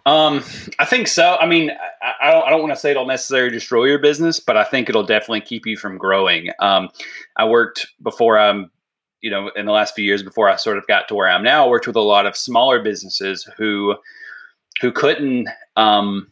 Um, 0.07 0.42
I 0.79 0.85
think 0.85 1.09
so. 1.09 1.37
I 1.37 1.46
mean, 1.46 1.70
I, 2.03 2.29
I 2.29 2.31
don't, 2.33 2.46
I 2.46 2.51
don't 2.51 2.61
want 2.61 2.72
to 2.72 2.81
say 2.81 2.90
it'll 2.90 3.07
necessarily 3.07 3.51
destroy 3.51 3.85
your 3.85 3.98
business, 3.98 4.40
but 4.40 4.57
I 4.57 4.64
think 4.64 4.88
it'll 4.88 5.05
definitely 5.05 5.42
keep 5.42 5.66
you 5.66 5.77
from 5.77 5.98
growing. 5.98 6.51
Um, 6.61 6.88
I 7.37 7.44
worked 7.44 7.87
before 8.03 8.38
I'm, 8.38 8.70
you 9.20 9.31
know, 9.31 9.51
in 9.57 9.66
the 9.66 9.72
last 9.72 9.94
few 9.94 10.05
years 10.05 10.22
before 10.22 10.48
I 10.48 10.57
sort 10.57 10.79
of 10.79 10.87
got 10.87 11.09
to 11.09 11.14
where 11.14 11.29
I 11.29 11.35
am 11.35 11.42
now, 11.42 11.66
I 11.66 11.68
worked 11.68 11.87
with 11.87 11.96
a 11.96 12.01
lot 12.01 12.27
of 12.27 12.37
smaller 12.37 12.83
businesses 12.83 13.48
who, 13.57 13.96
who 14.81 14.92
couldn't, 14.92 15.48
um, 15.77 16.29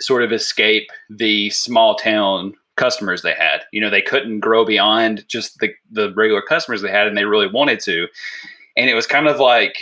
sort 0.00 0.22
of 0.22 0.32
escape 0.32 0.88
the 1.08 1.48
small 1.50 1.94
town 1.94 2.52
customers 2.76 3.22
they 3.22 3.32
had. 3.32 3.62
You 3.72 3.80
know, 3.80 3.88
they 3.88 4.02
couldn't 4.02 4.40
grow 4.40 4.64
beyond 4.64 5.24
just 5.28 5.58
the, 5.60 5.70
the 5.90 6.12
regular 6.14 6.42
customers 6.42 6.82
they 6.82 6.90
had 6.90 7.06
and 7.06 7.16
they 7.16 7.24
really 7.24 7.48
wanted 7.48 7.80
to. 7.80 8.06
And 8.76 8.90
it 8.90 8.94
was 8.94 9.06
kind 9.06 9.26
of 9.26 9.40
like, 9.40 9.76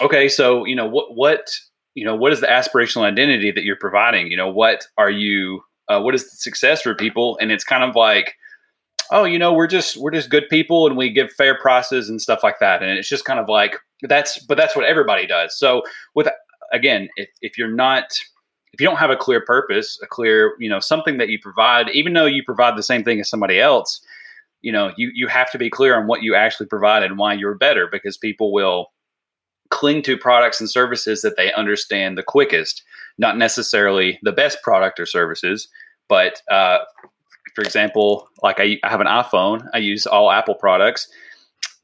okay, 0.00 0.28
so 0.28 0.64
you 0.64 0.76
know 0.76 0.86
what 0.86 1.14
what 1.14 1.50
you 1.94 2.04
know 2.04 2.14
what 2.14 2.32
is 2.32 2.40
the 2.40 2.46
aspirational 2.46 3.02
identity 3.02 3.50
that 3.50 3.64
you're 3.64 3.76
providing? 3.76 4.28
You 4.28 4.36
know 4.36 4.48
what 4.48 4.86
are 4.98 5.10
you 5.10 5.62
uh, 5.88 6.00
what 6.00 6.14
is 6.14 6.24
the 6.24 6.36
success 6.36 6.82
for 6.82 6.94
people? 6.94 7.38
And 7.40 7.52
it's 7.52 7.64
kind 7.64 7.84
of 7.84 7.94
like 7.94 8.34
oh 9.10 9.24
you 9.24 9.38
know 9.38 9.52
we're 9.52 9.66
just 9.66 9.96
we're 9.96 10.10
just 10.10 10.30
good 10.30 10.48
people 10.48 10.86
and 10.86 10.96
we 10.96 11.10
give 11.10 11.32
fair 11.32 11.58
prices 11.58 12.08
and 12.08 12.20
stuff 12.20 12.42
like 12.42 12.58
that 12.60 12.82
and 12.82 12.98
it's 12.98 13.08
just 13.08 13.24
kind 13.24 13.38
of 13.38 13.48
like 13.48 13.76
that's 14.02 14.38
but 14.46 14.56
that's 14.56 14.74
what 14.76 14.84
everybody 14.84 15.26
does 15.26 15.56
so 15.58 15.82
with 16.14 16.28
again 16.72 17.08
if, 17.16 17.28
if 17.40 17.58
you're 17.58 17.70
not 17.70 18.04
if 18.72 18.80
you 18.80 18.86
don't 18.86 18.96
have 18.96 19.10
a 19.10 19.16
clear 19.16 19.40
purpose 19.40 19.98
a 20.02 20.06
clear 20.06 20.54
you 20.58 20.68
know 20.68 20.80
something 20.80 21.18
that 21.18 21.28
you 21.28 21.38
provide 21.40 21.88
even 21.90 22.12
though 22.12 22.26
you 22.26 22.42
provide 22.44 22.76
the 22.76 22.82
same 22.82 23.04
thing 23.04 23.20
as 23.20 23.28
somebody 23.28 23.60
else 23.60 24.00
you 24.62 24.72
know 24.72 24.92
you 24.96 25.10
you 25.14 25.28
have 25.28 25.50
to 25.50 25.58
be 25.58 25.70
clear 25.70 25.98
on 25.98 26.06
what 26.06 26.22
you 26.22 26.34
actually 26.34 26.66
provide 26.66 27.02
and 27.02 27.18
why 27.18 27.32
you're 27.32 27.56
better 27.56 27.88
because 27.90 28.16
people 28.16 28.52
will 28.52 28.88
cling 29.74 30.02
to 30.02 30.16
products 30.16 30.60
and 30.60 30.70
services 30.70 31.22
that 31.22 31.36
they 31.36 31.52
understand 31.52 32.16
the 32.16 32.22
quickest, 32.22 32.84
not 33.18 33.36
necessarily 33.36 34.20
the 34.22 34.30
best 34.30 34.62
product 34.62 35.00
or 35.00 35.04
services, 35.04 35.66
but 36.08 36.40
uh, 36.48 36.78
for 37.56 37.62
example, 37.62 38.28
like 38.40 38.60
I, 38.60 38.78
I, 38.84 38.88
have 38.88 39.00
an 39.00 39.08
iPhone, 39.08 39.68
I 39.74 39.78
use 39.78 40.06
all 40.06 40.30
Apple 40.30 40.54
products. 40.54 41.08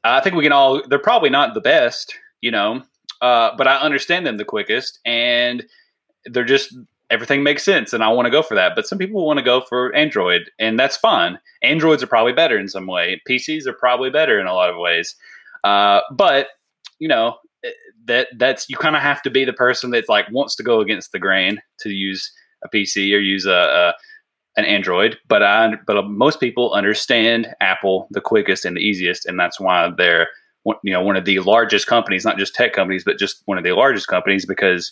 I 0.05 0.21
think 0.21 0.35
we 0.35 0.43
can 0.43 0.53
all, 0.53 0.81
they're 0.87 0.99
probably 0.99 1.29
not 1.29 1.53
the 1.53 1.59
best, 1.59 2.15
you 2.39 2.49
know, 2.49 2.81
uh, 3.21 3.51
but 3.57 3.67
I 3.67 3.75
understand 3.75 4.25
them 4.25 4.37
the 4.37 4.45
quickest 4.45 4.99
and 5.05 5.65
they're 6.25 6.45
just, 6.45 6.73
everything 7.09 7.43
makes 7.43 7.63
sense 7.63 7.91
and 7.91 8.05
I 8.05 8.07
want 8.07 8.25
to 8.25 8.31
go 8.31 8.41
for 8.41 8.55
that. 8.55 8.71
But 8.73 8.87
some 8.87 8.97
people 8.99 9.25
want 9.25 9.37
to 9.39 9.43
go 9.43 9.59
for 9.67 9.93
Android 9.93 10.49
and 10.59 10.79
that's 10.79 10.95
fine. 10.95 11.39
Androids 11.61 12.01
are 12.01 12.07
probably 12.07 12.31
better 12.31 12.57
in 12.57 12.69
some 12.69 12.87
way. 12.87 13.21
PCs 13.29 13.67
are 13.67 13.73
probably 13.73 14.09
better 14.09 14.39
in 14.39 14.47
a 14.47 14.53
lot 14.53 14.69
of 14.69 14.77
ways. 14.77 15.13
Uh, 15.65 15.99
but, 16.15 16.47
you 16.97 17.09
know, 17.09 17.35
that 18.05 18.27
that's 18.37 18.69
you 18.69 18.77
kind 18.77 18.95
of 18.95 19.01
have 19.01 19.21
to 19.21 19.29
be 19.29 19.45
the 19.45 19.53
person 19.53 19.91
that's 19.91 20.09
like 20.09 20.25
wants 20.31 20.55
to 20.55 20.63
go 20.63 20.81
against 20.81 21.11
the 21.11 21.19
grain 21.19 21.61
to 21.79 21.89
use 21.89 22.31
a 22.63 22.69
PC 22.69 23.13
or 23.13 23.19
use 23.19 23.45
a, 23.45 23.51
a 23.51 23.93
an 24.57 24.65
Android. 24.65 25.17
But 25.27 25.43
I 25.43 25.73
but 25.85 26.01
most 26.07 26.39
people 26.39 26.73
understand 26.73 27.53
Apple 27.61 28.07
the 28.11 28.21
quickest 28.21 28.65
and 28.65 28.75
the 28.75 28.81
easiest, 28.81 29.25
and 29.25 29.39
that's 29.39 29.59
why 29.59 29.91
they're 29.95 30.27
you 30.83 30.93
know 30.93 31.01
one 31.01 31.15
of 31.15 31.25
the 31.25 31.39
largest 31.39 31.87
companies, 31.87 32.25
not 32.25 32.37
just 32.37 32.55
tech 32.55 32.73
companies, 32.73 33.03
but 33.03 33.19
just 33.19 33.41
one 33.45 33.57
of 33.57 33.63
the 33.63 33.73
largest 33.73 34.07
companies 34.07 34.45
because 34.45 34.91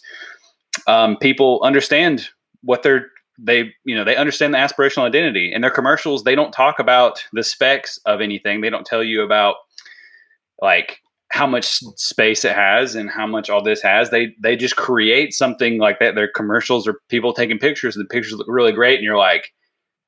um, 0.87 1.17
people 1.17 1.59
understand 1.63 2.29
what 2.61 2.83
they're 2.83 3.07
they 3.41 3.73
you 3.85 3.95
know 3.95 4.03
they 4.03 4.15
understand 4.15 4.53
the 4.53 4.57
aspirational 4.57 5.03
identity 5.03 5.51
and 5.53 5.63
their 5.63 5.71
commercials 5.71 6.23
they 6.23 6.35
don't 6.35 6.51
talk 6.51 6.77
about 6.77 7.23
the 7.31 7.43
specs 7.43 7.97
of 8.05 8.19
anything 8.19 8.59
they 8.59 8.69
don't 8.69 8.85
tell 8.85 9.03
you 9.03 9.21
about 9.21 9.55
like 10.61 10.99
how 11.31 11.45
much 11.45 11.79
space 11.95 12.43
it 12.43 12.55
has 12.55 12.95
and 12.95 13.09
how 13.09 13.27
much 13.27 13.49
all 13.49 13.63
this 13.63 13.81
has 13.81 14.09
they 14.09 14.33
they 14.39 14.55
just 14.55 14.75
create 14.75 15.33
something 15.33 15.77
like 15.77 15.99
that 15.99 16.15
their 16.15 16.27
commercials 16.27 16.87
or 16.87 16.99
people 17.07 17.33
taking 17.33 17.59
pictures 17.59 17.95
and 17.95 18.03
the 18.03 18.09
pictures 18.09 18.33
look 18.33 18.47
really 18.49 18.71
great 18.71 18.95
and 18.95 19.03
you're 19.03 19.17
like 19.17 19.53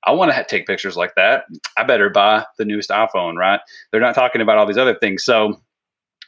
i 0.03 0.11
want 0.11 0.31
to 0.31 0.43
take 0.45 0.65
pictures 0.65 0.97
like 0.97 1.13
that 1.15 1.43
i 1.77 1.83
better 1.83 2.09
buy 2.09 2.43
the 2.57 2.65
newest 2.65 2.89
iphone 2.89 3.35
right 3.35 3.59
they're 3.91 4.01
not 4.01 4.15
talking 4.15 4.41
about 4.41 4.57
all 4.57 4.65
these 4.65 4.77
other 4.77 4.95
things 4.95 5.23
so 5.23 5.53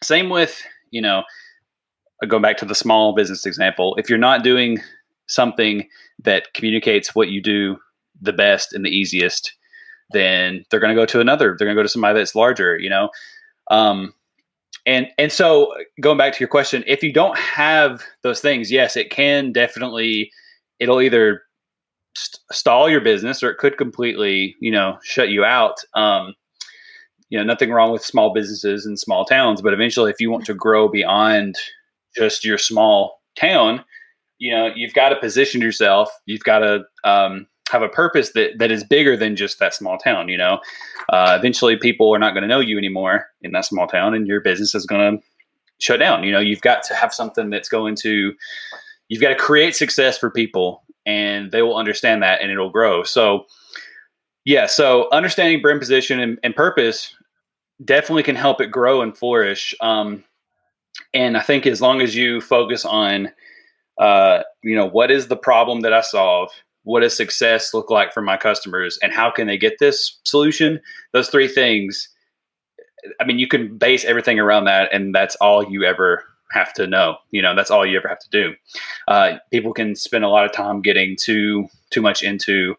same 0.03 0.29
with 0.29 0.61
you 0.91 1.01
know 1.01 1.23
going 2.27 2.43
back 2.43 2.57
to 2.57 2.65
the 2.65 2.75
small 2.75 3.13
business 3.15 3.45
example 3.45 3.95
if 3.97 4.09
you're 4.09 4.19
not 4.19 4.43
doing 4.43 4.77
something 5.27 5.87
that 6.23 6.53
communicates 6.53 7.15
what 7.15 7.29
you 7.29 7.41
do 7.41 7.77
the 8.21 8.33
best 8.33 8.73
and 8.73 8.85
the 8.85 8.89
easiest, 8.89 9.53
then 10.11 10.65
they're 10.69 10.79
going 10.79 10.95
to 10.95 10.99
go 10.99 11.05
to 11.05 11.19
another. 11.19 11.55
They're 11.57 11.67
going 11.67 11.75
to 11.75 11.79
go 11.79 11.83
to 11.83 11.89
somebody 11.89 12.19
that's 12.19 12.35
larger, 12.35 12.77
you 12.77 12.89
know. 12.89 13.09
Um, 13.69 14.13
and 14.85 15.07
and 15.17 15.31
so 15.31 15.73
going 16.01 16.17
back 16.17 16.33
to 16.33 16.39
your 16.39 16.49
question, 16.49 16.83
if 16.87 17.03
you 17.03 17.13
don't 17.13 17.37
have 17.37 18.03
those 18.21 18.41
things, 18.41 18.71
yes, 18.71 18.95
it 18.95 19.09
can 19.09 19.51
definitely. 19.51 20.31
It'll 20.79 21.01
either 21.01 21.43
st- 22.15 22.41
stall 22.51 22.89
your 22.89 22.99
business 22.99 23.41
or 23.41 23.49
it 23.49 23.57
could 23.57 23.77
completely, 23.77 24.55
you 24.59 24.71
know, 24.71 24.97
shut 25.03 25.29
you 25.29 25.45
out. 25.45 25.77
Um, 25.93 26.33
you 27.29 27.37
know, 27.37 27.45
nothing 27.45 27.71
wrong 27.71 27.91
with 27.91 28.03
small 28.03 28.33
businesses 28.33 28.85
and 28.85 28.99
small 28.99 29.23
towns, 29.23 29.61
but 29.61 29.73
eventually, 29.73 30.11
if 30.11 30.19
you 30.19 30.29
want 30.29 30.45
to 30.45 30.53
grow 30.53 30.87
beyond 30.89 31.55
just 32.15 32.43
your 32.43 32.57
small 32.57 33.21
town, 33.39 33.83
you 34.43 34.51
know 34.51 34.69
you've 34.75 34.93
got 34.93 35.09
to 35.09 35.15
position 35.15 35.61
yourself 35.61 36.09
you've 36.25 36.43
got 36.43 36.59
to 36.59 36.83
um, 37.05 37.47
have 37.73 37.81
a 37.81 37.89
purpose 37.89 38.31
that 38.31 38.57
that 38.59 38.71
is 38.71 38.83
bigger 38.83 39.17
than 39.17 39.35
just 39.35 39.59
that 39.59 39.73
small 39.73 39.97
town 39.97 40.29
you 40.29 40.37
know 40.37 40.59
uh, 41.09 41.35
eventually 41.37 41.75
people 41.75 42.13
are 42.13 42.19
not 42.19 42.31
going 42.31 42.43
to 42.43 42.47
know 42.47 42.59
you 42.59 42.77
anymore 42.77 43.27
in 43.41 43.51
that 43.51 43.65
small 43.65 43.87
town 43.87 44.13
and 44.13 44.27
your 44.27 44.39
business 44.39 44.73
is 44.73 44.85
going 44.85 45.17
to 45.17 45.23
shut 45.79 45.99
down 45.99 46.23
you 46.23 46.31
know 46.31 46.39
you've 46.39 46.61
got 46.61 46.83
to 46.83 46.93
have 46.93 47.13
something 47.13 47.49
that's 47.49 47.67
going 47.67 47.95
to 47.95 48.31
you've 49.09 49.21
got 49.21 49.29
to 49.29 49.35
create 49.35 49.75
success 49.75 50.17
for 50.17 50.29
people 50.29 50.83
and 51.05 51.51
they 51.51 51.61
will 51.61 51.75
understand 51.75 52.23
that 52.23 52.41
and 52.41 52.51
it'll 52.51 52.69
grow 52.69 53.03
so 53.03 53.45
yeah 54.45 54.65
so 54.65 55.09
understanding 55.11 55.61
brand 55.61 55.79
position 55.79 56.19
and, 56.19 56.39
and 56.43 56.55
purpose 56.55 57.15
definitely 57.83 58.23
can 58.23 58.35
help 58.35 58.61
it 58.61 58.67
grow 58.67 59.01
and 59.01 59.17
flourish 59.17 59.75
um, 59.81 60.23
and 61.13 61.35
i 61.35 61.41
think 61.41 61.65
as 61.65 61.81
long 61.81 62.01
as 62.01 62.15
you 62.15 62.39
focus 62.39 62.85
on 62.85 63.29
uh, 63.97 64.43
you 64.63 64.75
know, 64.75 64.85
what 64.85 65.11
is 65.11 65.27
the 65.27 65.35
problem 65.35 65.81
that 65.81 65.93
I 65.93 66.01
solve? 66.01 66.49
What 66.83 67.01
does 67.01 67.15
success 67.15 67.73
look 67.73 67.89
like 67.89 68.13
for 68.13 68.21
my 68.21 68.37
customers? 68.37 68.99
And 69.01 69.11
how 69.11 69.31
can 69.31 69.47
they 69.47 69.57
get 69.57 69.79
this 69.79 70.19
solution? 70.23 70.79
Those 71.11 71.29
three 71.29 71.47
things. 71.47 72.09
I 73.19 73.25
mean, 73.25 73.39
you 73.39 73.47
can 73.47 73.77
base 73.77 74.05
everything 74.05 74.39
around 74.39 74.65
that, 74.65 74.93
and 74.93 75.13
that's 75.13 75.35
all 75.37 75.63
you 75.69 75.83
ever 75.83 76.23
have 76.51 76.73
to 76.73 76.87
know. 76.87 77.17
You 77.31 77.41
know, 77.41 77.55
that's 77.55 77.71
all 77.71 77.85
you 77.85 77.97
ever 77.97 78.07
have 78.07 78.19
to 78.19 78.29
do. 78.29 78.53
Uh, 79.07 79.37
people 79.51 79.73
can 79.73 79.95
spend 79.95 80.23
a 80.23 80.29
lot 80.29 80.45
of 80.45 80.51
time 80.51 80.81
getting 80.81 81.15
too 81.19 81.67
too 81.89 82.01
much 82.01 82.21
into 82.23 82.75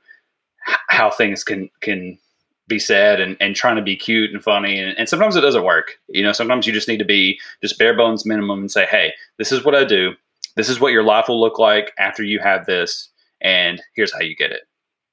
how 0.89 1.11
things 1.11 1.45
can 1.45 1.71
can 1.81 2.19
be 2.67 2.79
said 2.79 3.21
and, 3.21 3.37
and 3.41 3.55
trying 3.55 3.77
to 3.77 3.83
be 3.83 3.95
cute 3.95 4.33
and 4.33 4.43
funny 4.43 4.79
and, 4.79 4.97
and 4.97 5.07
sometimes 5.07 5.37
it 5.37 5.43
doesn't 5.43 5.65
work 5.65 5.99
you 6.09 6.23
know 6.23 6.33
sometimes 6.33 6.67
you 6.67 6.73
just 6.73 6.89
need 6.89 6.97
to 6.97 7.05
be 7.05 7.39
just 7.61 7.79
bare 7.79 7.95
bones 7.95 8.25
minimum 8.25 8.61
and 8.61 8.71
say 8.71 8.87
hey 8.87 9.13
this 9.37 9.53
is 9.53 9.63
what 9.67 9.75
i 9.75 9.85
do 9.85 10.15
this 10.57 10.69
is 10.69 10.81
what 10.81 10.93
your 10.93 11.03
life 11.03 11.29
will 11.29 11.41
look 11.41 11.59
like 11.59 11.93
after 11.99 12.23
you 12.23 12.39
have 12.39 12.67
this, 12.67 13.09
and 13.45 13.81
here's 13.95 14.13
how 14.13 14.21
you 14.21 14.35
get 14.35 14.51
it. 14.51 14.63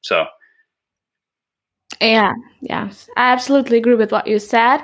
So, 0.01 0.25
yeah, 1.99 2.33
yeah, 2.61 2.89
I 3.15 3.31
absolutely 3.31 3.77
agree 3.77 3.93
with 3.93 4.11
what 4.11 4.25
you 4.25 4.39
said. 4.39 4.81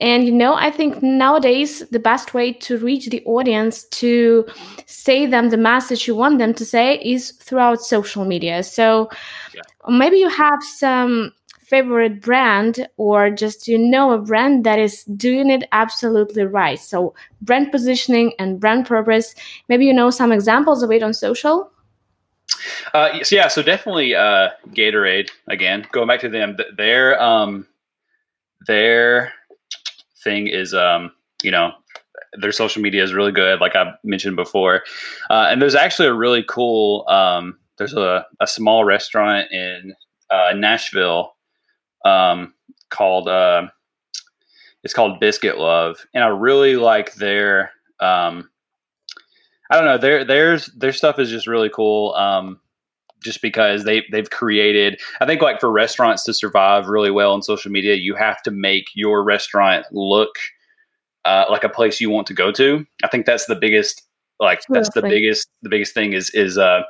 And 0.00 0.24
you 0.24 0.30
know, 0.30 0.54
I 0.54 0.70
think 0.70 1.02
nowadays 1.02 1.80
the 1.90 1.98
best 1.98 2.32
way 2.32 2.52
to 2.52 2.78
reach 2.78 3.08
the 3.08 3.24
audience 3.24 3.84
to 3.84 4.46
say 4.86 5.26
them 5.26 5.48
the 5.50 5.56
message 5.56 6.06
you 6.06 6.14
want 6.14 6.38
them 6.38 6.54
to 6.54 6.64
say 6.64 6.98
is 6.98 7.32
throughout 7.32 7.80
social 7.80 8.24
media. 8.24 8.62
So 8.62 9.10
yeah. 9.52 9.62
maybe 9.88 10.18
you 10.18 10.28
have 10.28 10.62
some 10.62 11.32
favorite 11.70 12.20
brand 12.20 12.88
or 12.96 13.30
just 13.30 13.68
you 13.68 13.78
know 13.78 14.12
a 14.12 14.18
brand 14.18 14.64
that 14.64 14.78
is 14.78 15.04
doing 15.16 15.48
it 15.48 15.62
absolutely 15.70 16.42
right 16.42 16.80
so 16.80 17.14
brand 17.42 17.70
positioning 17.70 18.32
and 18.40 18.58
brand 18.58 18.84
purpose 18.84 19.36
maybe 19.68 19.86
you 19.86 19.92
know 19.92 20.10
some 20.10 20.32
examples 20.32 20.82
of 20.82 20.90
it 20.90 21.00
on 21.00 21.14
social 21.14 21.70
uh, 22.94 23.22
so 23.22 23.36
yeah 23.36 23.48
so 23.48 23.62
definitely 23.62 24.14
uh, 24.14 24.48
gatorade 24.68 25.30
again 25.48 25.86
going 25.92 26.08
back 26.08 26.20
to 26.20 26.28
them 26.28 26.56
their 26.76 27.20
um, 27.22 27.66
their 28.66 29.32
thing 30.22 30.46
is 30.46 30.74
um, 30.74 31.12
you 31.42 31.50
know 31.50 31.72
their 32.34 32.52
social 32.52 32.82
media 32.82 33.02
is 33.02 33.12
really 33.12 33.32
good 33.32 33.60
like 33.60 33.74
i 33.74 33.92
mentioned 34.04 34.36
before. 34.36 34.82
Uh, 35.30 35.48
and 35.50 35.60
there's 35.60 35.74
actually 35.74 36.08
a 36.08 36.14
really 36.14 36.44
cool 36.48 37.04
um, 37.08 37.58
there's 37.78 37.94
a, 37.94 38.26
a 38.40 38.46
small 38.46 38.84
restaurant 38.84 39.50
in 39.50 39.94
uh, 40.30 40.52
nashville 40.54 41.34
um, 42.04 42.54
called 42.90 43.28
uh, 43.28 43.66
it's 44.82 44.94
called 44.94 45.20
Biscuit 45.20 45.58
Love, 45.58 46.06
and 46.14 46.24
I 46.24 46.28
really 46.28 46.76
like 46.76 47.14
their 47.14 47.72
um, 48.00 48.49
I 49.70 49.76
don't 49.76 49.84
know 49.84 49.98
their 49.98 50.24
their 50.24 50.58
their 50.76 50.92
stuff 50.92 51.18
is 51.18 51.30
just 51.30 51.46
really 51.46 51.70
cool. 51.70 52.14
Um, 52.14 52.60
just 53.22 53.42
because 53.42 53.84
they 53.84 54.04
they've 54.10 54.30
created 54.30 54.98
I 55.20 55.26
think 55.26 55.42
like 55.42 55.60
for 55.60 55.70
restaurants 55.70 56.24
to 56.24 56.34
survive 56.34 56.88
really 56.88 57.10
well 57.10 57.32
on 57.32 57.42
social 57.42 57.70
media, 57.70 57.94
you 57.94 58.14
have 58.14 58.42
to 58.42 58.50
make 58.50 58.86
your 58.94 59.22
restaurant 59.22 59.86
look 59.92 60.34
uh, 61.26 61.44
like 61.50 61.64
a 61.64 61.68
place 61.68 62.00
you 62.00 62.08
want 62.08 62.26
to 62.28 62.34
go 62.34 62.50
to. 62.52 62.86
I 63.04 63.08
think 63.08 63.26
that's 63.26 63.46
the 63.46 63.56
biggest 63.56 64.02
like 64.38 64.62
that's 64.70 64.90
the 64.94 65.02
biggest 65.02 65.48
the 65.62 65.68
biggest 65.68 65.92
thing 65.92 66.14
is 66.14 66.30
is 66.30 66.56
uh 66.56 66.80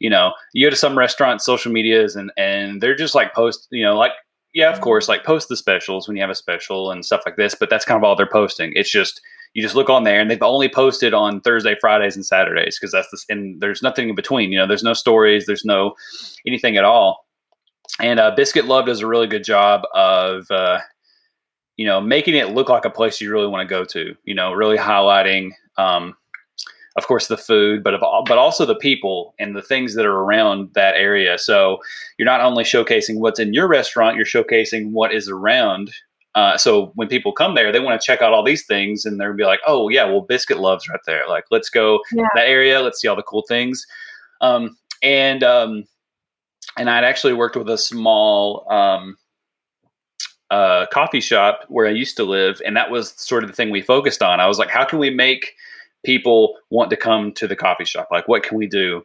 you 0.00 0.10
know 0.10 0.32
you 0.52 0.66
go 0.66 0.70
to 0.70 0.76
some 0.76 0.98
restaurants 0.98 1.46
social 1.46 1.72
medias 1.72 2.14
and 2.14 2.30
and 2.36 2.82
they're 2.82 2.94
just 2.94 3.14
like 3.14 3.32
post 3.32 3.68
you 3.70 3.82
know 3.82 3.96
like 3.96 4.12
yeah, 4.52 4.72
of 4.72 4.80
course, 4.80 5.08
like 5.08 5.24
post 5.24 5.48
the 5.48 5.56
specials 5.56 6.08
when 6.08 6.16
you 6.16 6.22
have 6.22 6.30
a 6.30 6.34
special 6.34 6.90
and 6.90 7.04
stuff 7.04 7.22
like 7.24 7.36
this, 7.36 7.54
but 7.54 7.70
that's 7.70 7.84
kind 7.84 7.96
of 7.96 8.04
all 8.04 8.16
they're 8.16 8.26
posting. 8.26 8.72
It's 8.74 8.90
just 8.90 9.20
you 9.54 9.62
just 9.62 9.74
look 9.74 9.90
on 9.90 10.04
there 10.04 10.20
and 10.20 10.30
they've 10.30 10.42
only 10.42 10.68
posted 10.68 11.12
on 11.12 11.40
Thursday, 11.40 11.76
Fridays, 11.80 12.14
and 12.14 12.24
Saturdays 12.24 12.78
because 12.78 12.92
that's 12.92 13.10
the 13.10 13.34
and 13.34 13.60
there's 13.60 13.82
nothing 13.82 14.08
in 14.08 14.14
between. 14.14 14.52
You 14.52 14.58
know, 14.58 14.66
there's 14.66 14.84
no 14.84 14.94
stories, 14.94 15.46
there's 15.46 15.64
no 15.64 15.94
anything 16.46 16.76
at 16.76 16.84
all. 16.84 17.26
And 18.00 18.20
uh, 18.20 18.32
Biscuit 18.36 18.66
Love 18.66 18.86
does 18.86 19.00
a 19.00 19.06
really 19.06 19.26
good 19.26 19.44
job 19.44 19.82
of 19.92 20.50
uh, 20.50 20.78
you 21.76 21.86
know 21.86 22.00
making 22.00 22.36
it 22.36 22.50
look 22.50 22.68
like 22.68 22.84
a 22.84 22.90
place 22.90 23.20
you 23.20 23.32
really 23.32 23.48
want 23.48 23.68
to 23.68 23.72
go 23.72 23.84
to. 23.84 24.14
You 24.24 24.34
know, 24.34 24.52
really 24.52 24.78
highlighting 24.78 25.50
um, 25.76 26.14
of 26.96 27.06
course 27.06 27.26
the 27.28 27.36
food 27.36 27.82
but 27.82 27.94
of, 27.94 28.24
but 28.26 28.38
also 28.38 28.66
the 28.66 28.74
people 28.74 29.34
and 29.38 29.56
the 29.56 29.62
things 29.62 29.94
that 29.94 30.06
are 30.06 30.18
around 30.18 30.70
that 30.74 30.94
area 30.96 31.38
so 31.38 31.78
you're 32.18 32.26
not 32.26 32.40
only 32.40 32.64
showcasing 32.64 33.18
what's 33.18 33.38
in 33.38 33.54
your 33.54 33.68
restaurant 33.68 34.16
you're 34.16 34.24
showcasing 34.24 34.90
what 34.90 35.14
is 35.14 35.28
around 35.28 35.92
uh, 36.34 36.56
so 36.56 36.92
when 36.94 37.08
people 37.08 37.32
come 37.32 37.54
there 37.54 37.72
they 37.72 37.80
want 37.80 38.00
to 38.00 38.04
check 38.04 38.22
out 38.22 38.32
all 38.32 38.44
these 38.44 38.64
things 38.66 39.04
and 39.04 39.20
they'll 39.20 39.34
be 39.34 39.44
like 39.44 39.60
oh 39.66 39.88
yeah 39.88 40.04
well 40.04 40.20
biscuit 40.20 40.58
loves 40.58 40.88
right 40.88 41.00
there. 41.06 41.28
Like 41.28 41.44
let's 41.50 41.70
go 41.70 42.00
yeah. 42.12 42.28
that 42.34 42.46
area. 42.46 42.80
Let's 42.80 43.00
see 43.00 43.08
all 43.08 43.16
the 43.16 43.22
cool 43.22 43.44
things. 43.48 43.86
Um, 44.40 44.76
and 45.02 45.42
um, 45.42 45.84
and 46.76 46.88
i'd 46.88 47.04
actually 47.04 47.32
worked 47.32 47.56
with 47.56 47.68
a 47.68 47.78
small 47.78 48.70
um, 48.70 49.16
uh, 50.50 50.86
coffee 50.86 51.20
shop 51.20 51.64
where 51.68 51.86
i 51.86 51.90
used 51.90 52.16
to 52.16 52.24
live 52.24 52.60
and 52.64 52.76
that 52.76 52.90
was 52.90 53.12
sort 53.16 53.44
of 53.44 53.50
the 53.50 53.56
thing 53.56 53.70
we 53.70 53.82
focused 53.82 54.22
on. 54.22 54.40
I 54.40 54.46
was 54.46 54.58
like 54.58 54.70
how 54.70 54.84
can 54.84 54.98
we 54.98 55.10
make 55.10 55.54
people 56.04 56.56
want 56.70 56.90
to 56.90 56.96
come 56.96 57.30
to 57.32 57.46
the 57.46 57.56
coffee 57.56 57.84
shop? 57.84 58.08
Like 58.10 58.26
what 58.26 58.42
can 58.42 58.56
we 58.56 58.66
do? 58.66 59.02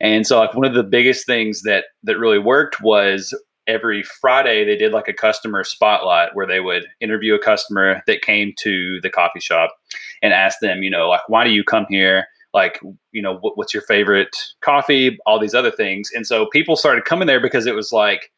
And 0.00 0.26
so 0.26 0.38
like 0.38 0.54
one 0.54 0.66
of 0.66 0.74
the 0.74 0.82
biggest 0.82 1.26
things 1.26 1.62
that 1.62 1.86
that 2.02 2.18
really 2.18 2.38
worked 2.38 2.80
was 2.82 3.34
every 3.66 4.02
friday 4.02 4.64
they 4.64 4.76
did 4.76 4.92
like 4.92 5.08
a 5.08 5.12
customer 5.12 5.64
spotlight 5.64 6.34
where 6.34 6.46
they 6.46 6.60
would 6.60 6.84
interview 7.00 7.34
a 7.34 7.38
customer 7.38 8.02
that 8.06 8.20
came 8.20 8.52
to 8.58 9.00
the 9.00 9.08
coffee 9.08 9.40
shop 9.40 9.74
and 10.22 10.32
ask 10.32 10.58
them 10.60 10.82
you 10.82 10.90
know 10.90 11.08
like 11.08 11.28
why 11.28 11.44
do 11.44 11.50
you 11.50 11.64
come 11.64 11.86
here? 11.88 12.26
Like 12.52 12.80
you 13.12 13.22
know 13.22 13.38
what, 13.38 13.56
what's 13.56 13.74
your 13.74 13.82
favorite 13.82 14.36
coffee? 14.60 15.18
All 15.26 15.40
these 15.40 15.54
other 15.54 15.70
things. 15.70 16.10
And 16.14 16.26
so 16.26 16.46
people 16.46 16.76
started 16.76 17.04
coming 17.04 17.26
there 17.26 17.40
because 17.40 17.66
it 17.66 17.74
was 17.74 17.92
like 17.92 18.30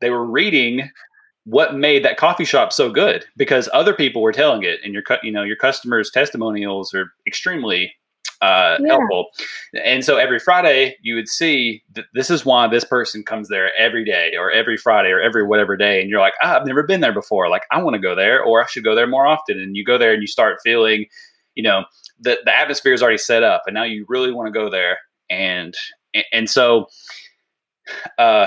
they 0.00 0.10
were 0.10 0.24
reading 0.24 0.90
what 1.44 1.74
made 1.74 2.04
that 2.04 2.16
coffee 2.16 2.44
shop 2.44 2.72
so 2.72 2.90
good 2.90 3.26
because 3.36 3.68
other 3.72 3.92
people 3.92 4.22
were 4.22 4.32
telling 4.32 4.62
it 4.62 4.80
and 4.82 4.94
your 4.94 5.02
you 5.22 5.30
know 5.32 5.42
your 5.42 5.56
customers 5.56 6.10
testimonials 6.10 6.94
are 6.94 7.12
extremely 7.26 7.92
uh, 8.44 8.78
yeah. 8.80 8.88
helpful 8.88 9.26
and 9.84 10.04
so 10.04 10.16
every 10.16 10.38
friday 10.38 10.96
you 11.02 11.14
would 11.14 11.28
see 11.28 11.82
that 11.94 12.04
this 12.14 12.30
is 12.30 12.44
why 12.44 12.66
this 12.66 12.84
person 12.84 13.22
comes 13.22 13.48
there 13.48 13.70
every 13.78 14.04
day 14.04 14.32
or 14.38 14.50
every 14.50 14.76
friday 14.76 15.10
or 15.10 15.20
every 15.20 15.46
whatever 15.46 15.76
day 15.76 16.00
and 16.00 16.10
you're 16.10 16.20
like 16.20 16.34
ah, 16.42 16.58
i've 16.58 16.66
never 16.66 16.82
been 16.82 17.00
there 17.00 17.12
before 17.12 17.48
like 17.48 17.62
i 17.70 17.82
want 17.82 17.94
to 17.94 18.00
go 18.00 18.14
there 18.14 18.42
or 18.42 18.62
i 18.62 18.66
should 18.66 18.84
go 18.84 18.94
there 18.94 19.06
more 19.06 19.26
often 19.26 19.58
and 19.58 19.76
you 19.76 19.84
go 19.84 19.98
there 19.98 20.12
and 20.12 20.22
you 20.22 20.26
start 20.26 20.58
feeling 20.62 21.06
you 21.54 21.62
know 21.62 21.84
the, 22.20 22.38
the 22.44 22.56
atmosphere 22.56 22.92
is 22.92 23.02
already 23.02 23.18
set 23.18 23.42
up 23.42 23.62
and 23.66 23.74
now 23.74 23.84
you 23.84 24.04
really 24.08 24.32
want 24.32 24.46
to 24.46 24.52
go 24.52 24.68
there 24.68 24.98
and 25.30 25.74
and, 26.32 26.48
so 26.48 26.86
uh, 28.18 28.46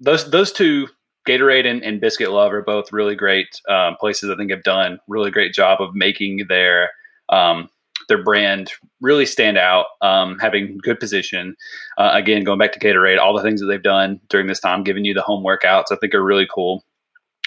those 0.00 0.30
those 0.30 0.52
two 0.52 0.88
Gatorade 1.26 1.66
and, 1.66 1.82
and, 1.82 2.00
Biscuit 2.00 2.30
Love 2.30 2.52
are 2.52 2.62
both 2.62 2.92
really 2.92 3.16
great 3.16 3.60
um, 3.68 3.96
places. 3.96 4.30
I 4.30 4.36
think 4.36 4.50
have 4.50 4.62
done 4.62 5.00
really 5.08 5.30
great 5.30 5.52
job 5.52 5.80
of 5.80 5.94
making 5.94 6.46
their 6.48 6.90
um, 7.28 7.68
their 8.08 8.22
brand 8.22 8.72
really 9.00 9.26
stand 9.26 9.58
out, 9.58 9.86
um, 10.00 10.38
having 10.38 10.78
good 10.78 11.00
position. 11.00 11.56
Uh, 11.98 12.10
again, 12.12 12.44
going 12.44 12.58
back 12.58 12.72
to 12.72 12.78
Gatorade, 12.78 13.18
all 13.18 13.36
the 13.36 13.42
things 13.42 13.60
that 13.60 13.66
they've 13.66 13.82
done 13.82 14.20
during 14.28 14.46
this 14.46 14.60
time, 14.60 14.84
giving 14.84 15.04
you 15.04 15.14
the 15.14 15.22
home 15.22 15.44
workouts, 15.44 15.86
I 15.90 15.96
think 15.96 16.14
are 16.14 16.24
really 16.24 16.46
cool. 16.52 16.84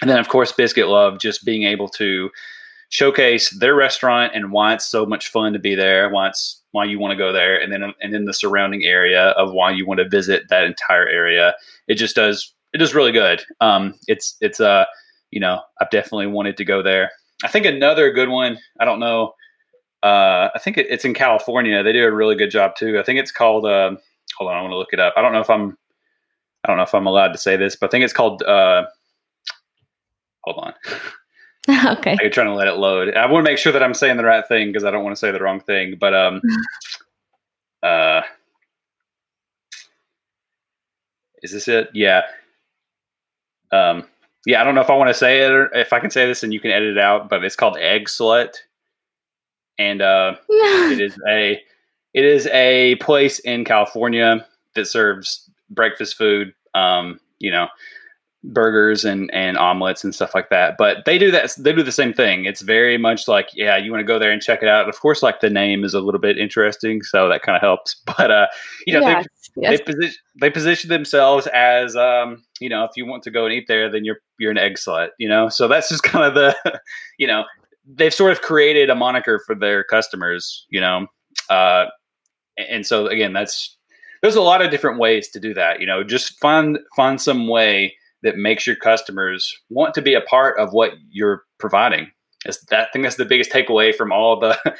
And 0.01 0.09
then, 0.09 0.19
of 0.19 0.29
course, 0.29 0.51
Biscuit 0.51 0.87
Love, 0.87 1.19
just 1.19 1.45
being 1.45 1.63
able 1.63 1.89
to 1.89 2.29
showcase 2.89 3.51
their 3.59 3.75
restaurant 3.75 4.33
and 4.35 4.51
why 4.51 4.73
it's 4.73 4.85
so 4.85 5.05
much 5.05 5.29
fun 5.29 5.53
to 5.53 5.59
be 5.59 5.75
there, 5.75 6.09
why 6.09 6.27
it's 6.27 6.61
why 6.71 6.85
you 6.85 6.99
want 6.99 7.11
to 7.11 7.17
go 7.17 7.31
there, 7.31 7.59
and 7.59 7.71
then 7.71 7.93
and 8.01 8.13
then 8.13 8.25
the 8.25 8.33
surrounding 8.33 8.83
area 8.85 9.29
of 9.29 9.53
why 9.53 9.71
you 9.71 9.85
want 9.85 9.99
to 9.99 10.09
visit 10.09 10.43
that 10.49 10.63
entire 10.63 11.07
area. 11.07 11.53
It 11.87 11.95
just 11.95 12.15
does 12.15 12.53
it 12.73 12.81
is 12.81 12.95
really 12.95 13.11
good. 13.11 13.43
Um, 13.61 13.95
it's 14.07 14.35
it's 14.41 14.59
uh 14.59 14.85
you 15.31 15.39
know 15.39 15.61
I've 15.81 15.89
definitely 15.89 16.27
wanted 16.27 16.57
to 16.57 16.65
go 16.65 16.81
there. 16.81 17.11
I 17.43 17.47
think 17.47 17.65
another 17.65 18.11
good 18.11 18.29
one. 18.29 18.57
I 18.79 18.85
don't 18.85 18.99
know. 18.99 19.33
Uh, 20.01 20.49
I 20.55 20.59
think 20.59 20.77
it, 20.77 20.87
it's 20.89 21.05
in 21.05 21.13
California. 21.13 21.83
They 21.83 21.91
do 21.91 22.05
a 22.05 22.11
really 22.11 22.35
good 22.35 22.51
job 22.51 22.75
too. 22.75 22.99
I 22.99 23.03
think 23.03 23.19
it's 23.19 23.31
called. 23.31 23.65
Uh, 23.65 23.95
hold 24.37 24.51
on, 24.51 24.57
I 24.57 24.61
want 24.61 24.71
to 24.71 24.77
look 24.77 24.93
it 24.93 24.99
up. 24.99 25.13
I 25.17 25.21
don't 25.21 25.33
know 25.33 25.41
if 25.41 25.49
I'm. 25.49 25.77
I 26.63 26.67
don't 26.67 26.77
know 26.77 26.83
if 26.83 26.93
I'm 26.93 27.07
allowed 27.07 27.31
to 27.31 27.37
say 27.37 27.57
this, 27.57 27.75
but 27.75 27.89
I 27.89 27.91
think 27.91 28.03
it's 28.03 28.13
called. 28.13 28.43
Uh, 28.43 28.85
hold 30.43 30.57
on. 30.57 30.73
okay. 31.97 32.17
I'm 32.21 32.31
trying 32.31 32.47
to 32.47 32.53
let 32.53 32.67
it 32.67 32.77
load. 32.77 33.13
I 33.15 33.25
want 33.25 33.45
to 33.45 33.51
make 33.51 33.57
sure 33.57 33.71
that 33.71 33.83
I'm 33.83 33.93
saying 33.93 34.17
the 34.17 34.23
right 34.23 34.47
thing 34.47 34.67
because 34.67 34.83
I 34.83 34.91
don't 34.91 35.03
want 35.03 35.15
to 35.15 35.19
say 35.19 35.31
the 35.31 35.39
wrong 35.39 35.59
thing. 35.59 35.97
But 35.99 36.13
um, 36.13 36.41
uh, 37.83 38.21
is 41.43 41.51
this 41.51 41.67
it? 41.67 41.89
Yeah. 41.93 42.21
Um, 43.71 44.05
yeah. 44.45 44.61
I 44.61 44.63
don't 44.63 44.75
know 44.75 44.81
if 44.81 44.89
I 44.89 44.95
want 44.95 45.09
to 45.09 45.13
say 45.13 45.41
it 45.41 45.51
or 45.51 45.73
if 45.75 45.93
I 45.93 45.99
can 45.99 46.09
say 46.09 46.25
this 46.25 46.43
and 46.43 46.53
you 46.53 46.59
can 46.59 46.71
edit 46.71 46.97
it 46.97 46.97
out. 46.97 47.29
But 47.29 47.43
it's 47.43 47.55
called 47.55 47.75
Eggslut, 47.75 48.55
and 49.79 50.01
uh, 50.01 50.35
it 50.49 51.01
is 51.01 51.17
a 51.27 51.59
it 52.13 52.25
is 52.25 52.47
a 52.47 52.95
place 52.97 53.39
in 53.39 53.65
California 53.65 54.45
that 54.75 54.85
serves 54.85 55.49
breakfast 55.69 56.15
food. 56.15 56.53
Um, 56.75 57.19
you 57.39 57.49
know, 57.49 57.67
burgers 58.43 59.03
and 59.03 59.29
and 59.33 59.57
omelets 59.57 60.03
and 60.03 60.15
stuff 60.15 60.33
like 60.33 60.49
that 60.49 60.75
but 60.77 61.03
they 61.05 61.17
do 61.17 61.29
that 61.29 61.53
they 61.59 61.73
do 61.73 61.83
the 61.83 61.91
same 61.91 62.13
thing 62.13 62.45
it's 62.45 62.61
very 62.61 62.97
much 62.97 63.27
like 63.27 63.49
yeah 63.53 63.75
you 63.75 63.91
want 63.91 63.99
to 63.99 64.05
go 64.05 64.17
there 64.17 64.31
and 64.31 64.41
check 64.41 64.63
it 64.63 64.69
out 64.69 64.87
of 64.87 64.97
course 65.01 65.21
like 65.21 65.41
the 65.41 65.49
name 65.49 65.83
is 65.83 65.93
a 65.93 65.99
little 65.99 66.21
bit 66.21 66.37
interesting 66.37 67.03
so 67.03 67.27
that 67.27 67.41
kind 67.41 67.57
of 67.57 67.61
helps 67.61 68.01
but 68.17 68.31
uh 68.31 68.47
you 68.87 68.93
know 68.93 69.01
yes, 69.01 69.25
they, 69.55 69.61
yes. 69.61 69.77
they 69.77 69.83
position 69.83 70.17
they 70.39 70.49
position 70.49 70.89
themselves 70.89 71.47
as 71.47 71.97
um 71.97 72.41
you 72.61 72.69
know 72.69 72.85
if 72.85 72.91
you 72.95 73.05
want 73.05 73.23
to 73.23 73.31
go 73.31 73.43
and 73.43 73.53
eat 73.53 73.65
there 73.67 73.91
then 73.91 74.05
you're 74.05 74.19
you're 74.39 74.51
an 74.51 74.57
egg 74.57 74.75
slut 74.75 75.09
you 75.19 75.27
know 75.27 75.49
so 75.49 75.67
that's 75.67 75.89
just 75.89 76.03
kind 76.03 76.23
of 76.23 76.33
the 76.33 76.79
you 77.19 77.27
know 77.27 77.43
they've 77.95 78.13
sort 78.13 78.31
of 78.31 78.41
created 78.41 78.89
a 78.89 78.95
moniker 78.95 79.41
for 79.45 79.55
their 79.55 79.83
customers 79.83 80.65
you 80.69 80.79
know 80.79 81.07
uh 81.49 81.85
and 82.57 82.85
so 82.85 83.07
again 83.07 83.33
that's 83.33 83.77
there's 84.21 84.35
a 84.35 84.41
lot 84.41 84.61
of 84.61 84.69
different 84.69 84.99
ways 84.99 85.29
to 85.29 85.39
do 85.39 85.53
that 85.53 85.79
you 85.79 85.85
know 85.85 86.03
just 86.03 86.39
find 86.39 86.77
find 86.95 87.19
some 87.19 87.47
way 87.47 87.93
that 88.23 88.37
makes 88.37 88.67
your 88.67 88.75
customers 88.75 89.55
want 89.69 89.93
to 89.93 90.01
be 90.01 90.13
a 90.13 90.21
part 90.21 90.57
of 90.59 90.73
what 90.73 90.93
you're 91.09 91.43
providing. 91.57 92.11
Is 92.45 92.59
that 92.69 92.87
I 92.87 92.91
think 92.91 93.03
that's 93.03 93.17
the 93.17 93.25
biggest 93.25 93.51
takeaway 93.51 93.93
from 93.93 94.11
all 94.11 94.39
the 94.39 94.57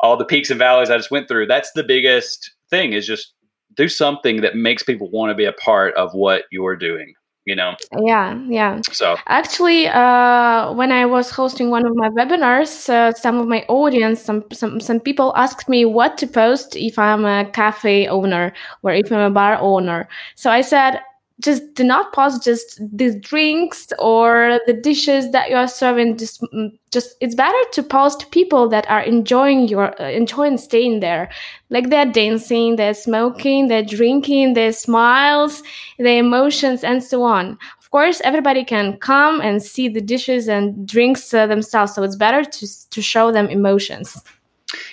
all 0.00 0.16
the 0.16 0.24
peaks 0.24 0.50
and 0.50 0.58
valleys 0.58 0.90
I 0.90 0.96
just 0.96 1.10
went 1.10 1.28
through. 1.28 1.46
That's 1.46 1.72
the 1.72 1.84
biggest 1.84 2.50
thing 2.70 2.92
is 2.92 3.06
just 3.06 3.32
do 3.74 3.88
something 3.88 4.40
that 4.40 4.56
makes 4.56 4.82
people 4.82 5.10
want 5.10 5.30
to 5.30 5.34
be 5.34 5.44
a 5.44 5.52
part 5.52 5.94
of 5.94 6.12
what 6.12 6.44
you're 6.50 6.76
doing 6.76 7.14
you 7.44 7.54
know? 7.54 7.74
Yeah 8.00 8.38
yeah. 8.48 8.80
So 8.90 9.16
actually 9.26 9.88
uh, 9.88 10.72
when 10.72 10.92
i 10.92 11.04
was 11.04 11.30
hosting 11.30 11.70
one 11.70 11.86
of 11.86 11.92
my 11.94 12.08
webinars 12.10 12.88
uh, 12.88 13.12
some 13.12 13.38
of 13.38 13.46
my 13.46 13.64
audience 13.68 14.20
some, 14.22 14.44
some 14.52 14.80
some 14.80 15.00
people 15.00 15.32
asked 15.36 15.68
me 15.68 15.84
what 15.84 16.18
to 16.18 16.26
post 16.26 16.76
if 16.76 16.98
i'm 16.98 17.24
a 17.24 17.44
cafe 17.52 18.06
owner 18.06 18.52
or 18.82 18.92
if 18.92 19.10
i'm 19.12 19.20
a 19.20 19.30
bar 19.30 19.58
owner. 19.60 20.08
So 20.34 20.50
i 20.50 20.60
said 20.60 21.00
just 21.40 21.74
do 21.74 21.82
not 21.82 22.12
post 22.12 22.44
just 22.44 22.80
the 22.96 23.18
drinks 23.18 23.88
or 23.98 24.60
the 24.66 24.72
dishes 24.72 25.32
that 25.32 25.50
you 25.50 25.56
are 25.56 25.66
serving. 25.66 26.16
Just 26.16 26.40
mm, 26.42 26.70
just 26.92 27.16
it's 27.20 27.34
better 27.34 27.58
to 27.72 27.82
post 27.82 28.30
people 28.30 28.68
that 28.68 28.88
are 28.88 29.02
enjoying 29.02 29.66
your 29.66 30.00
uh, 30.00 30.08
enjoying 30.10 30.58
staying 30.58 31.00
there. 31.00 31.28
Like 31.70 31.90
they're 31.90 32.10
dancing 32.10 32.76
they're 32.76 32.94
smoking 32.94 33.66
they're 33.66 33.82
drinking 33.82 34.54
their 34.54 34.72
smiles 34.72 35.62
their 35.98 36.18
emotions 36.20 36.84
and 36.84 37.02
so 37.02 37.24
on. 37.24 37.58
Of 37.80 37.90
course 37.90 38.20
everybody 38.22 38.64
can 38.64 38.96
come 38.98 39.40
and 39.40 39.60
see 39.60 39.88
the 39.88 40.00
dishes 40.00 40.48
and 40.48 40.86
drinks 40.86 41.34
uh, 41.34 41.48
themselves 41.48 41.94
so 41.94 42.04
it's 42.04 42.16
better 42.16 42.44
to 42.44 42.90
to 42.90 43.02
show 43.02 43.32
them 43.32 43.48
emotions. 43.48 44.22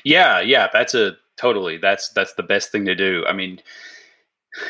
Yeah 0.03 0.39
yeah 0.39 0.69
that's 0.73 0.95
a 0.95 1.17
totally 1.37 1.77
that's 1.77 2.09
that's 2.09 2.33
the 2.33 2.43
best 2.43 2.71
thing 2.71 2.85
to 2.85 2.95
do. 2.95 3.23
I 3.27 3.33
mean 3.33 3.61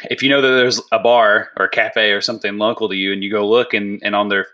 if 0.10 0.22
you 0.22 0.30
know 0.30 0.42
that 0.42 0.48
there's 0.48 0.82
a 0.92 1.00
bar 1.00 1.50
or 1.58 1.66
a 1.66 1.70
cafe 1.70 2.12
or 2.12 2.22
something 2.22 2.58
local 2.58 2.90
to 2.90 2.96
you 2.96 3.12
and 3.14 3.24
you 3.24 3.32
go 3.32 3.48
look 3.48 3.74
and, 3.74 4.00
and 4.04 4.16
on 4.16 4.30
their 4.30 4.48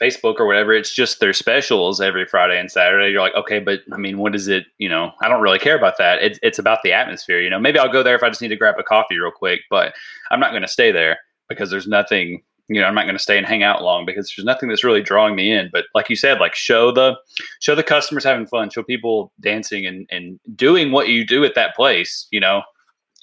Facebook 0.00 0.38
or 0.38 0.46
whatever, 0.46 0.72
it's 0.72 0.94
just 0.94 1.18
their 1.18 1.32
specials 1.32 2.00
every 2.00 2.24
Friday 2.24 2.58
and 2.58 2.70
Saturday. 2.70 3.10
You're 3.10 3.20
like, 3.20 3.34
okay, 3.34 3.58
but 3.58 3.80
I 3.92 3.96
mean, 3.96 4.18
what 4.18 4.34
is 4.34 4.46
it? 4.46 4.66
You 4.78 4.88
know, 4.88 5.10
I 5.20 5.28
don't 5.28 5.42
really 5.42 5.58
care 5.58 5.76
about 5.76 5.98
that. 5.98 6.22
It's, 6.22 6.38
it's 6.42 6.58
about 6.58 6.80
the 6.84 6.92
atmosphere. 6.92 7.40
You 7.40 7.50
know, 7.50 7.58
maybe 7.58 7.80
I'll 7.80 7.90
go 7.90 8.04
there 8.04 8.14
if 8.14 8.22
I 8.22 8.28
just 8.28 8.40
need 8.40 8.48
to 8.48 8.56
grab 8.56 8.76
a 8.78 8.84
coffee 8.84 9.18
real 9.18 9.32
quick, 9.32 9.62
but 9.70 9.92
I'm 10.30 10.40
not 10.40 10.50
going 10.50 10.62
to 10.62 10.68
stay 10.68 10.92
there 10.92 11.18
because 11.48 11.70
there's 11.70 11.88
nothing, 11.88 12.42
you 12.68 12.80
know, 12.80 12.86
I'm 12.86 12.94
not 12.94 13.06
going 13.06 13.16
to 13.16 13.22
stay 13.22 13.38
and 13.38 13.46
hang 13.46 13.64
out 13.64 13.82
long 13.82 14.06
because 14.06 14.32
there's 14.36 14.46
nothing 14.46 14.68
that's 14.68 14.84
really 14.84 15.02
drawing 15.02 15.34
me 15.34 15.50
in. 15.50 15.68
But 15.72 15.86
like 15.96 16.08
you 16.08 16.16
said, 16.16 16.38
like 16.38 16.54
show 16.54 16.92
the, 16.92 17.16
show 17.58 17.74
the 17.74 17.82
customers 17.82 18.22
having 18.22 18.46
fun, 18.46 18.70
show 18.70 18.84
people 18.84 19.32
dancing 19.40 19.84
and, 19.84 20.06
and 20.12 20.38
doing 20.54 20.92
what 20.92 21.08
you 21.08 21.26
do 21.26 21.44
at 21.44 21.56
that 21.56 21.74
place, 21.74 22.28
you 22.30 22.38
know, 22.38 22.62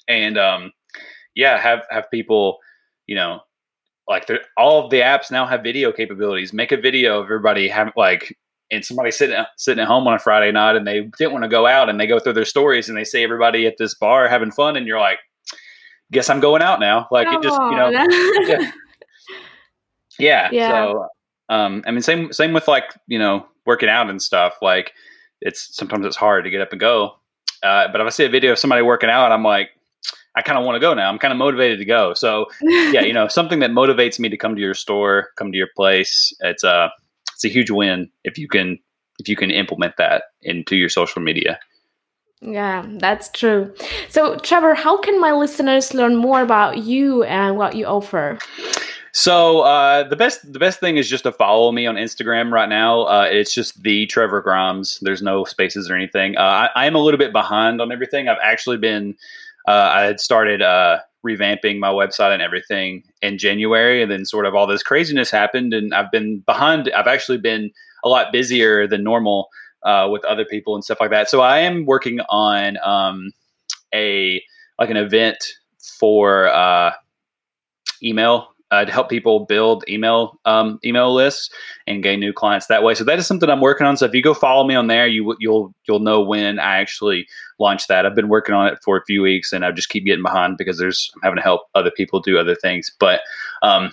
and, 0.08 0.36
um, 0.36 0.72
yeah, 1.36 1.60
have 1.60 1.84
have 1.90 2.10
people, 2.10 2.58
you 3.06 3.14
know, 3.14 3.40
like 4.08 4.28
all 4.56 4.84
of 4.84 4.90
the 4.90 5.00
apps 5.00 5.30
now 5.30 5.46
have 5.46 5.62
video 5.62 5.92
capabilities. 5.92 6.52
Make 6.52 6.72
a 6.72 6.76
video 6.76 7.20
of 7.20 7.26
everybody 7.26 7.68
having 7.68 7.92
like 7.96 8.36
and 8.72 8.84
somebody 8.84 9.12
sitting 9.12 9.36
sitting 9.56 9.82
at 9.82 9.86
home 9.86 10.08
on 10.08 10.14
a 10.14 10.18
Friday 10.18 10.50
night 10.50 10.74
and 10.74 10.86
they 10.86 11.02
didn't 11.18 11.32
want 11.32 11.44
to 11.44 11.48
go 11.48 11.66
out 11.66 11.88
and 11.88 12.00
they 12.00 12.06
go 12.06 12.18
through 12.18 12.32
their 12.32 12.44
stories 12.44 12.88
and 12.88 12.98
they 12.98 13.04
see 13.04 13.22
everybody 13.22 13.66
at 13.66 13.76
this 13.78 13.94
bar 13.94 14.26
having 14.26 14.50
fun 14.50 14.76
and 14.76 14.86
you're 14.86 14.98
like, 14.98 15.18
guess 16.10 16.28
I'm 16.28 16.40
going 16.40 16.62
out 16.62 16.80
now. 16.80 17.06
Like 17.12 17.28
it 17.30 17.42
just 17.42 17.60
you 17.60 17.76
know, 17.76 17.88
yeah. 17.90 18.70
yeah. 20.18 20.50
yeah. 20.50 20.68
So 20.70 21.08
um, 21.48 21.84
I 21.86 21.90
mean, 21.90 22.02
same 22.02 22.32
same 22.32 22.52
with 22.52 22.66
like 22.66 22.94
you 23.06 23.18
know 23.18 23.46
working 23.66 23.88
out 23.88 24.08
and 24.08 24.20
stuff. 24.20 24.54
Like 24.62 24.92
it's 25.42 25.76
sometimes 25.76 26.06
it's 26.06 26.16
hard 26.16 26.44
to 26.44 26.50
get 26.50 26.62
up 26.62 26.72
and 26.72 26.80
go. 26.80 27.16
Uh, 27.62 27.88
but 27.90 28.00
if 28.00 28.06
I 28.06 28.10
see 28.10 28.24
a 28.24 28.28
video 28.28 28.52
of 28.52 28.58
somebody 28.58 28.82
working 28.82 29.10
out, 29.10 29.32
I'm 29.32 29.42
like, 29.42 29.70
I 30.36 30.42
kind 30.42 30.58
of 30.58 30.64
want 30.64 30.76
to 30.76 30.80
go 30.80 30.94
now. 30.94 31.08
I'm 31.10 31.18
kind 31.18 31.32
of 31.32 31.38
motivated 31.38 31.78
to 31.78 31.84
go. 31.84 32.14
So 32.14 32.46
yeah, 32.62 33.00
you 33.00 33.12
know, 33.18 33.26
something 33.26 33.58
that 33.60 33.70
motivates 33.70 34.18
me 34.18 34.28
to 34.28 34.36
come 34.36 34.54
to 34.54 34.60
your 34.60 34.74
store, 34.74 35.30
come 35.36 35.50
to 35.50 35.58
your 35.58 35.70
place. 35.74 36.32
It's 36.40 36.62
a 36.62 36.92
it's 37.32 37.44
a 37.44 37.48
huge 37.48 37.70
win 37.70 38.10
if 38.24 38.38
you 38.38 38.48
can 38.48 38.78
if 39.18 39.28
you 39.28 39.36
can 39.36 39.50
implement 39.50 39.96
that 39.96 40.24
into 40.42 40.76
your 40.76 40.88
social 40.88 41.22
media. 41.22 41.58
Yeah, 42.42 42.84
that's 42.86 43.30
true. 43.30 43.74
So, 44.10 44.36
Trevor, 44.36 44.74
how 44.74 44.98
can 44.98 45.18
my 45.20 45.32
listeners 45.32 45.94
learn 45.94 46.16
more 46.16 46.42
about 46.42 46.78
you 46.78 47.22
and 47.24 47.56
what 47.56 47.74
you 47.76 47.86
offer? 47.86 48.38
So 49.12 49.60
uh, 49.60 50.06
the 50.06 50.14
best 50.14 50.52
the 50.52 50.58
best 50.58 50.78
thing 50.78 50.98
is 50.98 51.08
just 51.08 51.24
to 51.24 51.32
follow 51.32 51.72
me 51.72 51.86
on 51.86 51.94
Instagram 51.94 52.52
right 52.52 52.68
now. 52.68 53.04
Uh, 53.04 53.26
it's 53.30 53.54
just 53.54 53.82
the 53.82 54.04
Trevor 54.04 54.42
Grimes. 54.42 54.98
There's 55.00 55.22
no 55.22 55.44
spaces 55.44 55.88
or 55.88 55.94
anything. 55.96 56.36
Uh, 56.36 56.42
I, 56.42 56.82
I, 56.82 56.86
am 56.86 56.94
a 56.94 56.98
little 56.98 57.16
bit 57.16 57.32
behind 57.32 57.80
on 57.80 57.90
everything. 57.90 58.28
I've 58.28 58.36
actually 58.42 58.76
been 58.76 59.16
uh, 59.66 59.90
I 59.94 60.02
had 60.02 60.20
started 60.20 60.62
uh, 60.62 61.00
revamping 61.26 61.78
my 61.78 61.90
website 61.90 62.32
and 62.32 62.42
everything 62.42 63.02
in 63.22 63.38
January, 63.38 64.02
and 64.02 64.10
then 64.10 64.24
sort 64.24 64.46
of 64.46 64.54
all 64.54 64.66
this 64.66 64.82
craziness 64.82 65.30
happened, 65.30 65.74
and 65.74 65.94
I've 65.94 66.10
been 66.10 66.40
behind. 66.40 66.90
I've 66.92 67.06
actually 67.06 67.38
been 67.38 67.70
a 68.04 68.08
lot 68.08 68.32
busier 68.32 68.86
than 68.86 69.02
normal 69.02 69.48
uh, 69.82 70.08
with 70.10 70.24
other 70.24 70.44
people 70.44 70.74
and 70.74 70.84
stuff 70.84 70.98
like 71.00 71.10
that. 71.10 71.28
So 71.28 71.40
I 71.40 71.58
am 71.58 71.86
working 71.86 72.20
on 72.28 72.78
um, 72.84 73.32
a 73.94 74.42
like 74.78 74.90
an 74.90 74.96
event 74.96 75.38
for 75.98 76.48
uh, 76.48 76.92
email 78.02 78.48
uh, 78.70 78.84
to 78.84 78.92
help 78.92 79.08
people 79.08 79.46
build 79.46 79.84
email 79.88 80.38
um, 80.44 80.78
email 80.84 81.14
lists 81.14 81.50
and 81.86 82.02
gain 82.02 82.20
new 82.20 82.32
clients 82.32 82.66
that 82.66 82.82
way. 82.82 82.94
So 82.94 83.04
that 83.04 83.18
is 83.18 83.26
something 83.26 83.48
I'm 83.48 83.60
working 83.60 83.86
on. 83.86 83.96
So 83.96 84.04
if 84.04 84.14
you 84.14 84.22
go 84.22 84.34
follow 84.34 84.66
me 84.66 84.74
on 84.74 84.88
there, 84.88 85.06
you 85.06 85.36
you'll 85.38 85.74
you'll 85.86 86.00
know 86.00 86.20
when 86.20 86.58
I 86.58 86.78
actually 86.78 87.26
launch 87.58 87.86
that. 87.88 88.06
I've 88.06 88.14
been 88.14 88.28
working 88.28 88.54
on 88.54 88.66
it 88.66 88.78
for 88.84 88.96
a 88.96 89.04
few 89.04 89.22
weeks, 89.22 89.52
and 89.52 89.64
I 89.64 89.72
just 89.72 89.88
keep 89.88 90.04
getting 90.04 90.22
behind 90.22 90.56
because 90.58 90.78
there's 90.78 91.10
I'm 91.16 91.22
having 91.22 91.36
to 91.36 91.42
help 91.42 91.62
other 91.74 91.90
people 91.90 92.20
do 92.20 92.38
other 92.38 92.54
things. 92.54 92.90
But 92.98 93.20
um, 93.62 93.92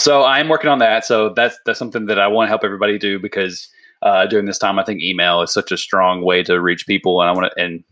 so 0.00 0.24
I'm 0.24 0.48
working 0.48 0.70
on 0.70 0.78
that. 0.78 1.04
So 1.04 1.30
that's 1.30 1.58
that's 1.64 1.78
something 1.78 2.06
that 2.06 2.18
I 2.18 2.26
want 2.28 2.46
to 2.46 2.50
help 2.50 2.64
everybody 2.64 2.98
do 2.98 3.18
because 3.18 3.68
uh, 4.02 4.26
during 4.26 4.46
this 4.46 4.58
time, 4.58 4.78
I 4.78 4.84
think 4.84 5.00
email 5.00 5.42
is 5.42 5.52
such 5.52 5.72
a 5.72 5.76
strong 5.76 6.22
way 6.22 6.42
to 6.42 6.60
reach 6.60 6.86
people, 6.86 7.20
and 7.20 7.30
I 7.30 7.32
want 7.32 7.52
to 7.52 7.62
and 7.62 7.84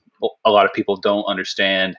a 0.45 0.51
lot 0.51 0.67
of 0.67 0.73
people 0.73 0.97
don't 0.97 1.25
understand 1.25 1.97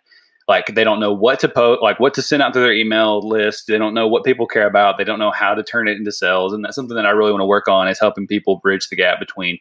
like 0.48 0.68
they 0.76 0.84
don't 0.84 1.00
know 1.00 1.14
what 1.14 1.40
to 1.40 1.50
post 1.50 1.82
like 1.82 2.00
what 2.00 2.14
to 2.14 2.22
send 2.22 2.42
out 2.42 2.54
to 2.54 2.60
their 2.60 2.74
email 2.74 3.28
list 3.28 3.66
they 3.68 3.78
don't 3.78 3.94
know 3.94 4.08
what 4.08 4.24
people 4.24 4.46
care 4.48 4.68
about 4.68 4.98
they 4.98 5.04
don't 5.04 5.20
know 5.20 5.32
how 5.32 5.54
to 5.54 5.64
turn 5.64 5.88
it 5.88 5.98
into 5.98 6.12
sales 6.12 6.54
and 6.54 6.64
that's 6.64 6.76
something 6.76 6.96
that 6.96 7.06
i 7.06 7.10
really 7.10 7.32
want 7.32 7.42
to 7.42 7.46
work 7.46 7.68
on 7.68 7.88
is 7.88 8.00
helping 8.00 8.28
people 8.28 8.58
bridge 8.58 8.88
the 8.90 8.96
gap 8.96 9.20
between 9.20 9.58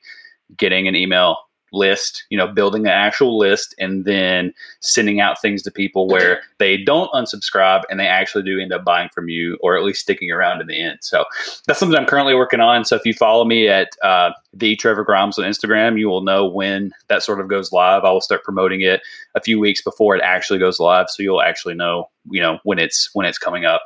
getting 0.56 0.86
an 0.86 0.94
email 0.94 1.36
list, 1.74 2.24
you 2.30 2.38
know, 2.38 2.46
building 2.46 2.82
an 2.82 2.92
actual 2.92 3.36
list 3.36 3.74
and 3.78 4.04
then 4.04 4.52
sending 4.80 5.20
out 5.20 5.40
things 5.40 5.62
to 5.62 5.70
people 5.70 6.06
where 6.06 6.40
they 6.58 6.76
don't 6.76 7.10
unsubscribe 7.12 7.82
and 7.90 7.98
they 7.98 8.06
actually 8.06 8.44
do 8.44 8.60
end 8.60 8.72
up 8.72 8.84
buying 8.84 9.08
from 9.10 9.28
you 9.28 9.58
or 9.60 9.76
at 9.76 9.84
least 9.84 10.00
sticking 10.00 10.30
around 10.30 10.60
in 10.60 10.66
the 10.66 10.80
end. 10.80 10.98
So 11.02 11.24
that's 11.66 11.78
something 11.78 11.98
I'm 11.98 12.06
currently 12.06 12.34
working 12.34 12.60
on. 12.60 12.84
So 12.84 12.96
if 12.96 13.04
you 13.04 13.14
follow 13.14 13.44
me 13.44 13.68
at 13.68 13.90
uh, 14.02 14.30
the 14.52 14.76
Trevor 14.76 15.04
Grimes 15.04 15.38
on 15.38 15.44
Instagram, 15.44 15.98
you 15.98 16.08
will 16.08 16.22
know 16.22 16.46
when 16.46 16.92
that 17.08 17.22
sort 17.22 17.40
of 17.40 17.48
goes 17.48 17.72
live. 17.72 18.04
I 18.04 18.10
will 18.10 18.20
start 18.20 18.44
promoting 18.44 18.80
it 18.80 19.00
a 19.34 19.40
few 19.40 19.58
weeks 19.58 19.82
before 19.82 20.16
it 20.16 20.22
actually 20.22 20.58
goes 20.58 20.78
live. 20.78 21.10
So 21.10 21.22
you'll 21.22 21.42
actually 21.42 21.74
know, 21.74 22.08
you 22.30 22.40
know, 22.40 22.58
when 22.62 22.78
it's 22.78 23.10
when 23.12 23.26
it's 23.26 23.38
coming 23.38 23.64
up. 23.64 23.82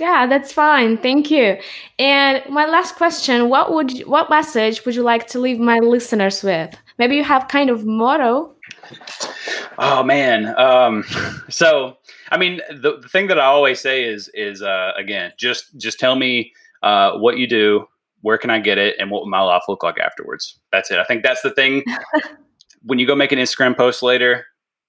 Yeah, 0.00 0.26
that's 0.26 0.52
fine. 0.52 0.96
Thank 0.98 1.30
you. 1.30 1.58
And 1.98 2.42
my 2.48 2.66
last 2.66 2.94
question, 2.96 3.48
what 3.48 3.72
would 3.72 3.92
you, 3.92 4.08
what 4.08 4.30
message 4.30 4.84
would 4.84 4.94
you 4.94 5.02
like 5.02 5.26
to 5.28 5.40
leave 5.40 5.58
my 5.58 5.78
listeners 5.78 6.42
with? 6.42 6.76
Maybe 6.98 7.16
you 7.16 7.24
have 7.24 7.48
kind 7.48 7.68
of 7.68 7.84
motto. 7.84 8.54
Oh 9.78 10.02
man. 10.02 10.56
Um, 10.58 11.04
so 11.48 11.96
I 12.30 12.38
mean 12.38 12.60
the, 12.70 12.98
the 13.00 13.08
thing 13.08 13.26
that 13.28 13.38
I 13.38 13.44
always 13.44 13.80
say 13.80 14.04
is 14.04 14.30
is 14.34 14.62
uh, 14.62 14.92
again, 14.96 15.32
just 15.36 15.76
just 15.78 15.98
tell 15.98 16.16
me 16.16 16.52
uh, 16.82 17.18
what 17.18 17.38
you 17.38 17.48
do, 17.48 17.86
where 18.22 18.38
can 18.38 18.50
I 18.50 18.60
get 18.60 18.78
it, 18.78 18.96
and 18.98 19.10
what 19.10 19.22
will 19.22 19.30
my 19.30 19.40
life 19.40 19.62
look 19.68 19.82
like 19.82 19.98
afterwards. 19.98 20.58
That's 20.72 20.90
it. 20.90 20.98
I 20.98 21.04
think 21.04 21.22
that's 21.22 21.42
the 21.42 21.50
thing. 21.50 21.84
when 22.82 22.98
you 22.98 23.06
go 23.06 23.14
make 23.14 23.32
an 23.32 23.38
Instagram 23.38 23.76
post 23.76 24.02
later, 24.02 24.46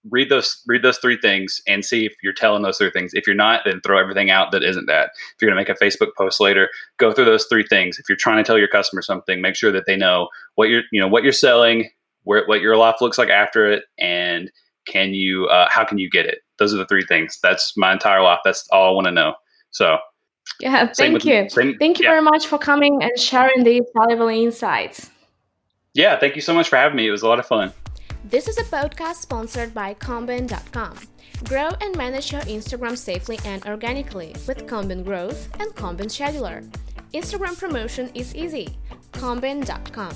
read 0.10 0.30
those 0.30 0.62
read 0.68 0.82
those 0.82 0.98
three 0.98 1.18
things 1.18 1.62
and 1.68 1.84
see 1.84 2.06
if 2.06 2.14
you're 2.24 2.34
telling 2.34 2.62
those 2.62 2.78
three 2.78 2.92
things. 2.92 3.14
If 3.14 3.28
you're 3.28 3.36
not 3.36 3.62
then 3.66 3.82
throw 3.82 4.00
everything 4.00 4.30
out 4.30 4.52
that 4.52 4.64
isn't 4.64 4.86
that. 4.86 5.12
If 5.36 5.42
you're 5.42 5.52
going 5.52 5.64
to 5.64 5.70
make 5.72 5.78
a 5.78 5.84
facebook 5.84 6.16
post 6.18 6.40
later 6.40 6.70
go 6.98 7.12
through 7.12 7.26
those 7.26 7.46
three 7.46 7.66
things. 7.66 8.00
If 8.00 8.08
you're 8.08 8.16
trying 8.16 8.38
to 8.38 8.48
tell 8.48 8.58
your 8.58 8.68
customer 8.68 9.02
something 9.02 9.42
make 9.42 9.56
sure 9.56 9.72
that 9.72 9.86
they 9.86 9.96
know 9.96 10.30
what 10.56 10.70
you're 10.70 10.84
you 10.92 11.02
know 11.02 11.08
what 11.08 11.24
you're 11.24 11.32
selling 11.32 11.90
where 12.24 12.46
what 12.46 12.62
your 12.62 12.78
life 12.78 12.96
looks 13.02 13.18
like 13.18 13.30
after 13.30 13.70
it 13.72 13.86
and 13.98 14.52
can 14.86 15.14
you 15.14 15.46
uh, 15.48 15.68
how 15.70 15.84
can 15.84 15.98
you 15.98 16.10
get 16.10 16.26
it? 16.26 16.40
Those 16.58 16.74
are 16.74 16.78
the 16.78 16.86
three 16.86 17.06
things. 17.06 17.40
That's 17.44 17.76
my 17.78 17.92
entire 17.92 18.22
life. 18.22 18.40
That's 18.44 18.68
all 18.72 18.90
i 18.90 18.94
want 18.94 19.06
to 19.06 19.12
know. 19.12 19.36
So 19.72 19.98
yeah 20.60 20.92
thank 20.98 21.14
with, 21.14 21.26
you. 21.26 21.48
same, 21.50 21.78
thank 21.78 22.00
you 22.00 22.06
yeah. 22.06 22.12
very 22.12 22.22
much 22.22 22.48
for 22.48 22.58
coming 22.58 23.04
and 23.04 23.18
sharing 23.20 23.64
these 23.64 23.84
valuable 23.96 24.30
insights. 24.30 25.10
Yeah 25.94 26.18
thank 26.18 26.36
you 26.36 26.42
so 26.42 26.54
much 26.54 26.70
for 26.70 26.78
having 26.78 26.96
me. 26.96 27.08
It 27.08 27.12
was 27.12 27.22
a 27.22 27.28
lot 27.28 27.40
of 27.40 27.46
fun 27.46 27.74
this 28.26 28.48
is 28.48 28.58
a 28.58 28.64
podcast 28.64 29.16
sponsored 29.16 29.74
by 29.74 29.94
Combin.com. 29.94 30.98
Grow 31.46 31.70
and 31.82 31.96
manage 31.96 32.32
your 32.32 32.42
Instagram 32.42 32.98
safely 32.98 33.40
and 33.46 33.66
organically 33.66 34.36
with 34.48 34.68
Combin 34.68 35.04
Growth 35.04 35.50
and 35.60 35.74
Combin 35.76 36.08
Scheduler. 36.08 36.70
Instagram 37.14 37.58
promotion 37.58 38.12
is 38.14 38.36
easy. 38.36 38.78
Combin.com. 39.14 40.14